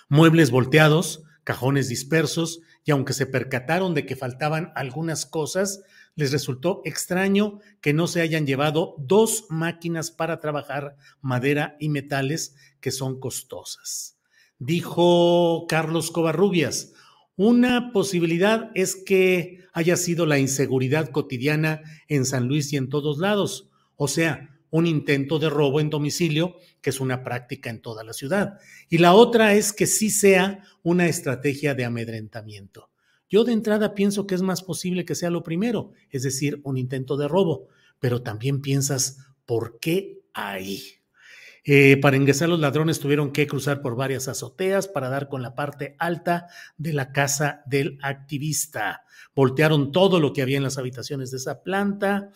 muebles 0.10 0.50
volteados, 0.50 1.22
cajones 1.44 1.89
dispersos, 1.89 2.62
y 2.88 2.91
aunque 2.91 3.12
se 3.12 3.25
percataron 3.25 3.94
de 3.94 4.05
que 4.05 4.16
faltaban 4.16 4.72
algunas 4.74 5.25
cosas, 5.25 5.83
les 6.16 6.31
resultó 6.31 6.81
extraño 6.85 7.59
que 7.81 7.92
no 7.92 8.07
se 8.07 8.22
hayan 8.22 8.48
llevado 8.48 8.96
dos 8.98 9.44
máquinas 9.50 10.09
para 10.09 10.40
trabajar 10.40 10.96
madera 11.20 11.75
y 11.81 11.90
metales 11.90 12.55
que 12.79 12.92
son 12.92 13.20
costosas. 13.20 14.18
Dijo 14.57 15.66
Carlos 15.68 16.11
Covarrubias, 16.11 16.94
una 17.35 17.92
posibilidad 17.92 18.72
es 18.74 18.96
que 18.96 19.66
haya 19.74 19.98
sido 19.98 20.25
la 20.25 20.40
inseguridad 20.40 21.09
cotidiana 21.09 21.81
en 22.07 22.24
San 22.24 22.48
Luis 22.48 22.72
y 22.72 22.77
en 22.77 22.88
todos 22.88 23.18
lados, 23.18 23.70
o 23.98 24.07
sea, 24.07 24.56
un 24.70 24.86
intento 24.86 25.40
de 25.40 25.50
robo 25.50 25.80
en 25.80 25.90
domicilio, 25.90 26.58
que 26.82 26.90
es 26.90 27.00
una 27.00 27.24
práctica 27.24 27.70
en 27.70 27.82
toda 27.82 28.03
la 28.03 28.14
ciudad. 28.14 28.60
Y 28.90 28.98
la 28.98 29.14
otra 29.14 29.53
es 29.53 29.74
que 29.74 29.88
sí 29.88 30.10
sea 30.10 30.64
una 30.84 31.08
estrategia 31.08 31.75
de 31.75 31.86
amedrentamiento. 31.86 32.90
Yo 33.30 33.44
de 33.44 33.53
entrada 33.53 33.94
pienso 33.94 34.25
que 34.25 34.36
es 34.36 34.42
más 34.42 34.64
posible 34.64 35.03
que 35.06 35.16
sea 35.16 35.30
lo 35.30 35.44
primero, 35.44 35.92
es 36.10 36.24
decir, 36.24 36.62
un 36.64 36.77
intento 36.77 37.18
de 37.18 37.27
robo, 37.27 37.68
pero 38.00 38.22
también 38.22 38.62
piensas, 38.62 39.18
¿por 39.46 39.80
qué 39.80 40.22
ahí? 40.34 40.82
Eh, 41.70 41.98
para 41.98 42.16
ingresar 42.16 42.48
los 42.48 42.62
ladrones 42.62 43.01
tuvieron 43.01 43.34
que 43.34 43.46
cruzar 43.46 43.82
por 43.82 43.98
varias 43.98 44.30
azoteas 44.30 44.88
para 44.88 45.10
dar 45.10 45.27
con 45.27 45.42
la 45.42 45.53
parte 45.53 45.98
alta 46.00 46.48
de 46.77 46.94
la 46.94 47.12
casa 47.12 47.62
del 47.66 48.00
activista. 48.01 49.03
Voltearon 49.36 49.92
todo 49.92 50.22
lo 50.22 50.32
que 50.32 50.42
había 50.42 50.56
en 50.56 50.64
las 50.64 50.77
habitaciones 50.77 51.30
de 51.30 51.38
esa 51.38 51.64
planta. 51.64 52.32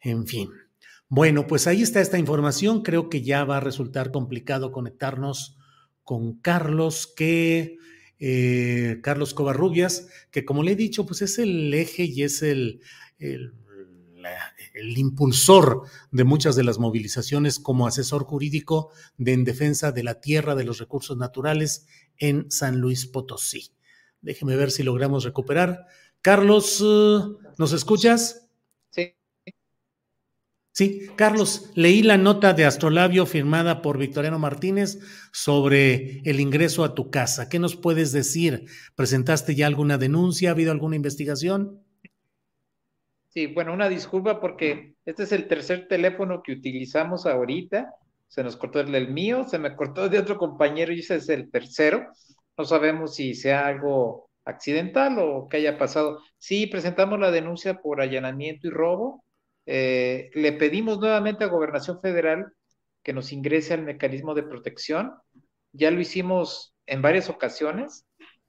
En 0.00 0.26
fin. 0.26 0.48
Bueno, 1.08 1.46
pues 1.46 1.66
ahí 1.66 1.82
está 1.82 2.00
esta 2.00 2.18
información. 2.18 2.82
Creo 2.82 3.08
que 3.08 3.22
ya 3.22 3.44
va 3.44 3.58
a 3.58 3.60
resultar 3.60 4.10
complicado 4.10 4.72
conectarnos 4.72 5.58
con 6.02 6.40
Carlos, 6.40 7.12
que 7.14 7.78
eh, 8.18 9.00
Carlos 9.02 9.34
Covarrubias, 9.34 10.08
que 10.30 10.44
como 10.44 10.62
le 10.62 10.72
he 10.72 10.76
dicho, 10.76 11.06
pues 11.06 11.22
es 11.22 11.38
el 11.38 11.72
eje 11.74 12.04
y 12.04 12.22
es 12.22 12.42
el, 12.42 12.80
el, 13.18 13.52
impulsor 14.96 15.82
de 16.10 16.24
muchas 16.24 16.56
de 16.56 16.64
las 16.64 16.78
movilizaciones 16.78 17.58
como 17.58 17.86
asesor 17.86 18.24
jurídico 18.24 18.90
de 19.18 19.32
en 19.32 19.44
defensa 19.44 19.92
de 19.92 20.04
la 20.04 20.20
tierra, 20.20 20.54
de 20.54 20.64
los 20.64 20.78
recursos 20.78 21.16
naturales 21.16 21.86
en 22.16 22.50
San 22.50 22.80
Luis 22.80 23.06
Potosí. 23.06 23.72
Déjeme 24.20 24.56
ver 24.56 24.70
si 24.70 24.82
logramos 24.82 25.24
recuperar. 25.24 25.86
Carlos, 26.22 26.82
eh, 26.82 27.18
¿nos 27.58 27.72
escuchas? 27.72 28.43
Sí, 30.74 31.08
Carlos, 31.14 31.70
leí 31.76 32.02
la 32.02 32.18
nota 32.18 32.52
de 32.52 32.64
Astrolabio 32.64 33.26
firmada 33.26 33.80
por 33.80 33.96
Victoriano 33.96 34.40
Martínez 34.40 34.98
sobre 35.30 36.18
el 36.24 36.40
ingreso 36.40 36.82
a 36.82 36.96
tu 36.96 37.12
casa. 37.12 37.48
¿Qué 37.48 37.60
nos 37.60 37.76
puedes 37.76 38.10
decir? 38.10 38.64
¿Presentaste 38.96 39.54
ya 39.54 39.68
alguna 39.68 39.98
denuncia? 39.98 40.48
¿Ha 40.48 40.52
habido 40.52 40.72
alguna 40.72 40.96
investigación? 40.96 41.80
Sí, 43.28 43.46
bueno, 43.46 43.72
una 43.72 43.88
disculpa 43.88 44.40
porque 44.40 44.96
este 45.06 45.22
es 45.22 45.30
el 45.30 45.46
tercer 45.46 45.86
teléfono 45.86 46.42
que 46.42 46.50
utilizamos 46.50 47.24
ahorita. 47.24 47.94
Se 48.26 48.42
nos 48.42 48.56
cortó 48.56 48.80
el, 48.80 49.12
mío, 49.12 49.44
se 49.44 49.60
me 49.60 49.76
cortó 49.76 50.08
de 50.08 50.18
otro 50.18 50.36
compañero 50.36 50.92
y 50.92 50.98
ese 50.98 51.14
es 51.16 51.28
el 51.28 51.52
tercero. 51.52 52.08
No 52.58 52.64
sabemos 52.64 53.14
si 53.14 53.36
sea 53.36 53.68
algo 53.68 54.28
accidental 54.44 55.20
o 55.20 55.48
que 55.48 55.58
haya 55.58 55.78
pasado. 55.78 56.18
Sí, 56.36 56.66
presentamos 56.66 57.20
la 57.20 57.30
denuncia 57.30 57.80
por 57.80 58.00
allanamiento 58.00 58.66
y 58.66 58.70
robo 58.70 59.23
eh, 59.66 60.30
le 60.34 60.52
pedimos 60.52 60.98
nuevamente 60.98 61.44
a 61.44 61.48
Gobernación 61.48 62.00
Federal 62.00 62.52
que 63.02 63.12
nos 63.12 63.32
ingrese 63.32 63.74
al 63.74 63.82
mecanismo 63.82 64.34
de 64.34 64.42
protección. 64.42 65.14
Ya 65.72 65.90
lo 65.90 66.00
hicimos 66.00 66.74
en 66.86 67.02
varias 67.02 67.28
ocasiones. 67.28 68.06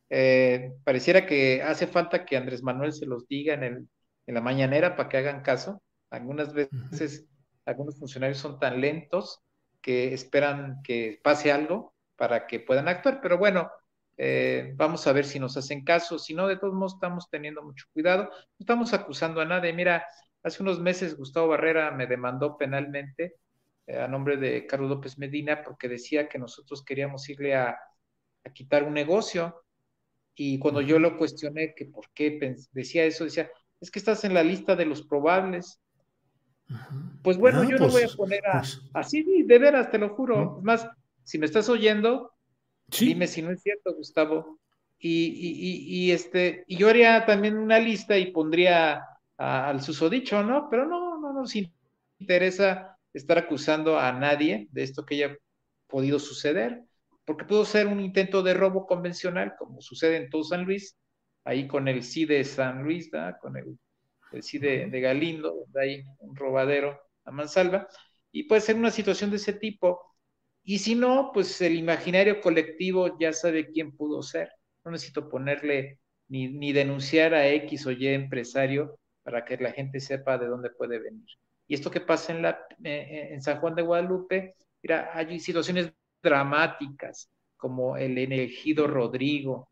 Eh, 0.10 0.71
pareciera 0.84 1.25
que 1.25 1.62
hace 1.62 1.88
falta 1.88 2.25
que 2.25 2.38
Andrés 2.38 2.63
Manuel 2.63 2.93
se 2.93 3.06
los 3.06 3.28
diga 3.28 3.54
en, 3.54 3.63
el, 3.63 3.88
en 4.28 4.36
la 4.36 4.41
mañanera 4.41 4.95
para 4.95 5.10
que 5.10 5.17
hagan 5.17 5.41
caso. 5.41 5.82
Algunas 6.10 6.54
veces 6.54 7.25
algunos 7.65 7.97
funcionarios 7.97 8.38
son 8.38 8.60
tan 8.60 8.80
lentos 8.80 9.41
que 9.82 10.13
esperan 10.13 10.82
que 10.84 11.19
pase 11.23 11.51
algo 11.51 11.93
para 12.15 12.47
que 12.47 12.60
puedan 12.60 12.88
actuar, 12.88 13.19
pero 13.21 13.38
bueno, 13.38 13.69
eh, 14.17 14.73
vamos 14.75 15.06
a 15.08 15.13
ver 15.13 15.25
si 15.25 15.39
nos 15.39 15.58
hacen 15.58 15.84
caso. 15.84 16.17
Si 16.17 16.34
no, 16.34 16.47
de 16.47 16.58
todos 16.58 16.73
modos 16.73 16.93
estamos 16.93 17.30
teniendo 17.30 17.62
mucho 17.63 17.86
cuidado. 17.91 18.23
No 18.23 18.56
estamos 18.60 18.93
acusando 18.93 19.41
a 19.41 19.45
nadie. 19.45 19.73
Mira, 19.73 20.06
Hace 20.45 20.62
unos 20.62 20.79
meses 20.79 21.17
Gustavo 21.17 21.47
Barrera 21.47 21.89
me 21.89 22.05
demandó 22.05 22.55
penalmente 22.55 23.38
eh, 23.88 23.97
a 23.97 24.08
nombre 24.08 24.38
de 24.38 24.67
Carlos 24.67 24.91
López 24.91 25.17
Medina 25.17 25.63
porque 25.63 25.89
decía 25.89 26.29
que 26.29 26.38
nosotros 26.38 26.86
queríamos 26.86 27.27
irle 27.29 27.55
a, 27.55 27.75
quitar 28.53 28.84
un 28.84 28.93
negocio. 28.93 29.63
Y 30.36 30.60
cuando 30.60 30.81
yo 30.81 30.99
lo 30.99 31.17
cuestioné 31.17 31.73
que 31.73 31.86
por 31.86 32.12
qué 32.13 32.58
decía 32.73 33.05
eso, 33.05 33.23
decía, 33.23 33.49
es 33.81 33.89
que 33.89 33.97
estás 33.97 34.23
en 34.23 34.36
la 34.36 34.43
lista 34.43 34.75
de 34.75 34.86
los 34.86 35.01
probables. 35.01 35.81
Pues 37.23 37.38
bueno, 37.38 37.62
ah, 37.62 37.67
yo 37.67 37.79
no 37.79 37.88
voy 37.88 38.03
a 38.03 38.05
pues, 38.05 38.15
poner 38.15 38.43
pues. 38.51 38.81
así, 38.93 39.43
de 39.43 39.58
veras, 39.58 39.89
te 39.89 39.97
lo 39.97 40.10
juro. 40.10 40.58
Es 40.60 40.63
más, 40.63 40.88
si 41.23 41.39
me 41.39 41.47
estás 41.47 41.69
oyendo, 41.69 42.34
dime 42.99 43.25
si 43.25 43.41
no 43.41 43.49
es 43.49 43.63
cierto, 43.63 43.95
Gustavo. 43.95 44.60
Y, 44.99 45.81
y, 45.88 46.12
este, 46.12 46.65
y 46.67 46.77
yo 46.77 46.88
haría 46.88 47.25
también 47.25 47.58
una 47.58 47.79
lista 47.79 48.15
y 48.15 48.31
pondría 48.31 49.03
al 49.37 49.81
susodicho, 49.81 50.43
¿no? 50.43 50.69
Pero 50.69 50.85
no, 50.85 51.19
no 51.19 51.33
nos 51.33 51.53
interesa 52.19 52.97
estar 53.13 53.37
acusando 53.37 53.99
a 53.99 54.11
nadie 54.11 54.67
de 54.71 54.83
esto 54.83 55.05
que 55.05 55.15
haya 55.15 55.37
podido 55.87 56.19
suceder, 56.19 56.83
porque 57.25 57.45
pudo 57.45 57.65
ser 57.65 57.87
un 57.87 57.99
intento 57.99 58.43
de 58.43 58.53
robo 58.53 58.85
convencional, 58.85 59.53
como 59.57 59.81
sucede 59.81 60.17
en 60.17 60.29
todo 60.29 60.43
San 60.43 60.65
Luis, 60.65 60.97
ahí 61.43 61.67
con 61.67 61.87
el 61.87 62.03
sí 62.03 62.25
de 62.25 62.43
San 62.43 62.83
Luis, 62.83 63.09
con 63.41 63.57
el, 63.57 63.77
el 64.31 64.43
sí 64.43 64.57
de, 64.57 64.87
de, 64.87 64.99
Galindo, 65.01 65.53
donde 65.53 65.81
hay 65.81 66.03
un 66.19 66.35
robadero 66.35 66.99
a 67.23 67.31
mansalva, 67.31 67.87
y 68.31 68.43
puede 68.43 68.61
ser 68.61 68.75
una 68.75 68.91
situación 68.91 69.29
de 69.29 69.37
ese 69.37 69.53
tipo. 69.53 70.01
Y 70.63 70.79
si 70.79 70.95
no, 70.95 71.31
pues 71.33 71.61
el 71.61 71.75
imaginario 71.77 72.41
colectivo 72.41 73.17
ya 73.19 73.31
sabe 73.33 73.71
quién 73.71 73.95
pudo 73.95 74.21
ser. 74.21 74.49
No 74.83 74.91
necesito 74.91 75.29
ponerle 75.29 75.99
ni, 76.27 76.47
ni 76.49 76.73
denunciar 76.73 77.33
a 77.33 77.47
X 77.47 77.85
o 77.87 77.91
Y 77.91 78.07
empresario 78.07 78.99
para 79.25 79.43
que 79.43 79.57
la 79.57 79.71
gente 79.71 79.99
sepa 79.99 80.38
de 80.38 80.45
dónde 80.45 80.69
puede 80.69 80.99
venir. 80.99 81.25
Y 81.67 81.73
esto 81.73 81.89
que 81.89 81.99
pasa 81.99 82.31
en, 82.31 82.43
la, 82.43 82.59
eh, 82.83 83.29
en 83.31 83.41
San 83.41 83.59
Juan 83.59 83.73
de 83.73 83.81
Guadalupe, 83.81 84.55
mira, 84.83 85.09
hay 85.11 85.39
situaciones 85.39 85.91
dramáticas, 86.21 87.31
como 87.57 87.97
el 87.97 88.15
elegido 88.19 88.85
Rodrigo, 88.85 89.71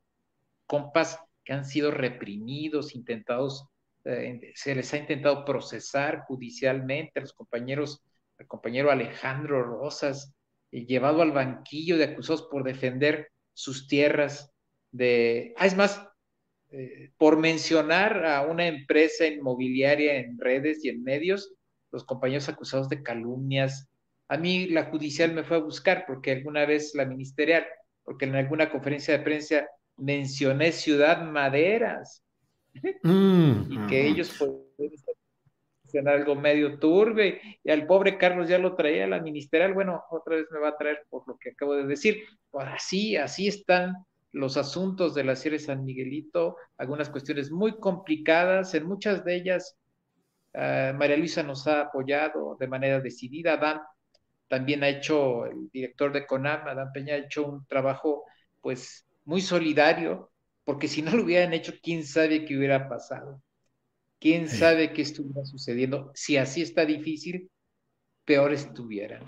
compas 0.65 1.19
que 1.45 1.53
han 1.53 1.65
sido 1.65 1.91
reprimidos, 1.91 2.95
intentados, 2.95 3.67
eh, 4.05 4.51
se 4.55 4.73
les 4.73 4.91
ha 4.93 4.97
intentado 4.97 5.45
procesar 5.45 6.23
judicialmente, 6.25 7.21
los 7.21 7.33
compañeros 7.33 8.03
el 8.39 8.47
compañero 8.47 8.91
Alejandro 8.91 9.63
Rosas, 9.63 10.33
eh, 10.71 10.85
llevado 10.85 11.21
al 11.21 11.31
banquillo 11.31 11.97
de 11.97 12.05
acusados 12.05 12.47
por 12.49 12.63
defender 12.63 13.29
sus 13.53 13.87
tierras 13.87 14.51
de... 14.91 15.53
Ah, 15.57 15.67
es 15.67 15.75
más, 15.75 16.01
eh, 16.75 17.11
por 17.19 17.37
mencionar 17.37 18.25
a 18.25 18.41
una 18.41 18.65
empresa 18.65 19.27
inmobiliaria 19.27 20.15
en 20.15 20.39
redes 20.39 20.83
y 20.83 20.89
en 20.89 21.03
medios, 21.03 21.53
los 21.91 22.03
compañeros 22.03 22.49
acusados 22.49 22.89
de 22.89 23.03
calumnias. 23.03 23.87
A 24.27 24.37
mí 24.37 24.65
la 24.65 24.85
judicial 24.85 25.33
me 25.33 25.43
fue 25.43 25.57
a 25.57 25.59
buscar 25.59 26.05
porque 26.07 26.31
alguna 26.31 26.65
vez 26.65 26.95
la 26.95 27.05
ministerial, 27.05 27.63
porque 28.03 28.25
en 28.25 28.35
alguna 28.35 28.71
conferencia 28.71 29.15
de 29.15 29.23
prensa 29.23 29.67
mencioné 29.97 30.71
Ciudad 30.71 31.23
Maderas 31.23 32.23
mm, 33.03 33.71
y 33.71 33.87
que 33.87 34.07
ellos 34.07 34.35
pueden 34.39 34.93
estar 34.95 36.07
algo 36.07 36.33
medio 36.33 36.79
turbe, 36.79 37.39
y 37.63 37.69
al 37.69 37.85
pobre 37.85 38.17
Carlos 38.17 38.49
ya 38.49 38.57
lo 38.57 38.75
traía 38.75 39.03
a 39.03 39.09
la 39.09 39.21
ministerial, 39.21 39.75
bueno, 39.75 40.01
otra 40.09 40.37
vez 40.37 40.47
me 40.49 40.57
va 40.57 40.69
a 40.69 40.77
traer 40.77 41.05
por 41.07 41.27
lo 41.27 41.37
que 41.37 41.51
acabo 41.51 41.75
de 41.75 41.85
decir. 41.85 42.23
Pues 42.49 42.65
así, 42.67 43.15
así 43.15 43.47
están 43.47 43.93
los 44.33 44.57
asuntos 44.57 45.13
de 45.15 45.23
la 45.23 45.35
Sierra 45.35 45.57
de 45.57 45.63
San 45.63 45.85
Miguelito, 45.85 46.57
algunas 46.77 47.09
cuestiones 47.09 47.51
muy 47.51 47.79
complicadas, 47.79 48.73
en 48.73 48.87
muchas 48.87 49.23
de 49.23 49.35
ellas 49.35 49.77
uh, 50.55 50.93
María 50.95 51.17
Luisa 51.17 51.43
nos 51.43 51.65
ha 51.67 51.81
apoyado 51.81 52.57
de 52.59 52.67
manera 52.67 52.99
decidida, 52.99 53.57
Dan 53.57 53.79
también 54.47 54.83
ha 54.83 54.89
hecho, 54.89 55.45
el 55.45 55.69
director 55.71 56.11
de 56.11 56.27
CONAM, 56.27 56.67
Adán 56.67 56.91
Peña, 56.93 57.15
ha 57.15 57.17
hecho 57.17 57.45
un 57.47 57.65
trabajo 57.65 58.23
pues 58.61 59.05
muy 59.25 59.41
solidario, 59.41 60.31
porque 60.63 60.87
si 60.87 61.01
no 61.01 61.11
lo 61.11 61.23
hubieran 61.23 61.53
hecho, 61.53 61.73
quién 61.81 62.05
sabe 62.05 62.45
qué 62.45 62.57
hubiera 62.57 62.87
pasado. 62.87 63.41
¿Quién 64.19 64.47
sabe 64.47 64.93
qué 64.93 65.01
estuviera 65.01 65.43
sucediendo? 65.43 66.11
Si 66.13 66.37
así 66.37 66.61
está 66.61 66.85
difícil, 66.85 67.49
peor 68.25 68.53
estuviera. 68.53 69.19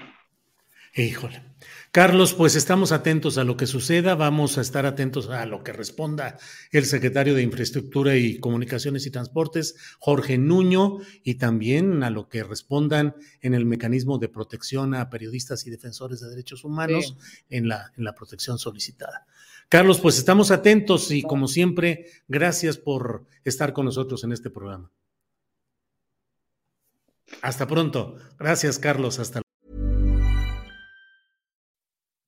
Híjole. 0.98 1.44
Carlos, 1.92 2.34
pues 2.34 2.56
estamos 2.56 2.94
atentos 2.94 3.38
a 3.38 3.44
lo 3.44 3.58
que 3.58 3.68
suceda, 3.68 4.16
vamos 4.16 4.58
a 4.58 4.62
estar 4.62 4.86
atentos 4.86 5.30
a 5.30 5.46
lo 5.46 5.62
que 5.62 5.74
responda 5.74 6.38
el 6.72 6.86
secretario 6.86 7.36
de 7.36 7.42
Infraestructura 7.42 8.16
y 8.16 8.40
Comunicaciones 8.40 9.06
y 9.06 9.12
Transportes, 9.12 9.76
Jorge 10.00 10.38
Nuño, 10.38 11.00
y 11.22 11.36
también 11.36 12.04
a 12.04 12.10
lo 12.10 12.30
que 12.30 12.44
respondan 12.44 13.16
en 13.42 13.54
el 13.54 13.66
mecanismo 13.66 14.20
de 14.20 14.30
protección 14.30 14.94
a 14.94 15.10
periodistas 15.10 15.68
y 15.68 15.70
defensores 15.70 16.22
de 16.22 16.30
derechos 16.30 16.64
humanos 16.64 17.18
en, 17.50 17.68
la, 17.68 17.92
en 17.98 18.06
la 18.06 18.16
protección 18.16 18.58
solicitada. 18.58 19.26
Carlos, 19.68 20.00
pues 20.00 20.18
estamos 20.18 20.52
atentos 20.52 21.12
y 21.12 21.24
como 21.24 21.50
siempre, 21.50 22.06
gracias 22.30 22.78
por 22.78 23.26
estar 23.44 23.74
con 23.74 23.86
nosotros 23.86 24.24
en 24.24 24.32
este 24.32 24.50
programa. 24.50 24.92
Hasta 27.42 27.68
pronto. 27.68 28.16
Gracias, 28.38 28.80
Carlos. 28.80 29.20
Hasta 29.20 29.45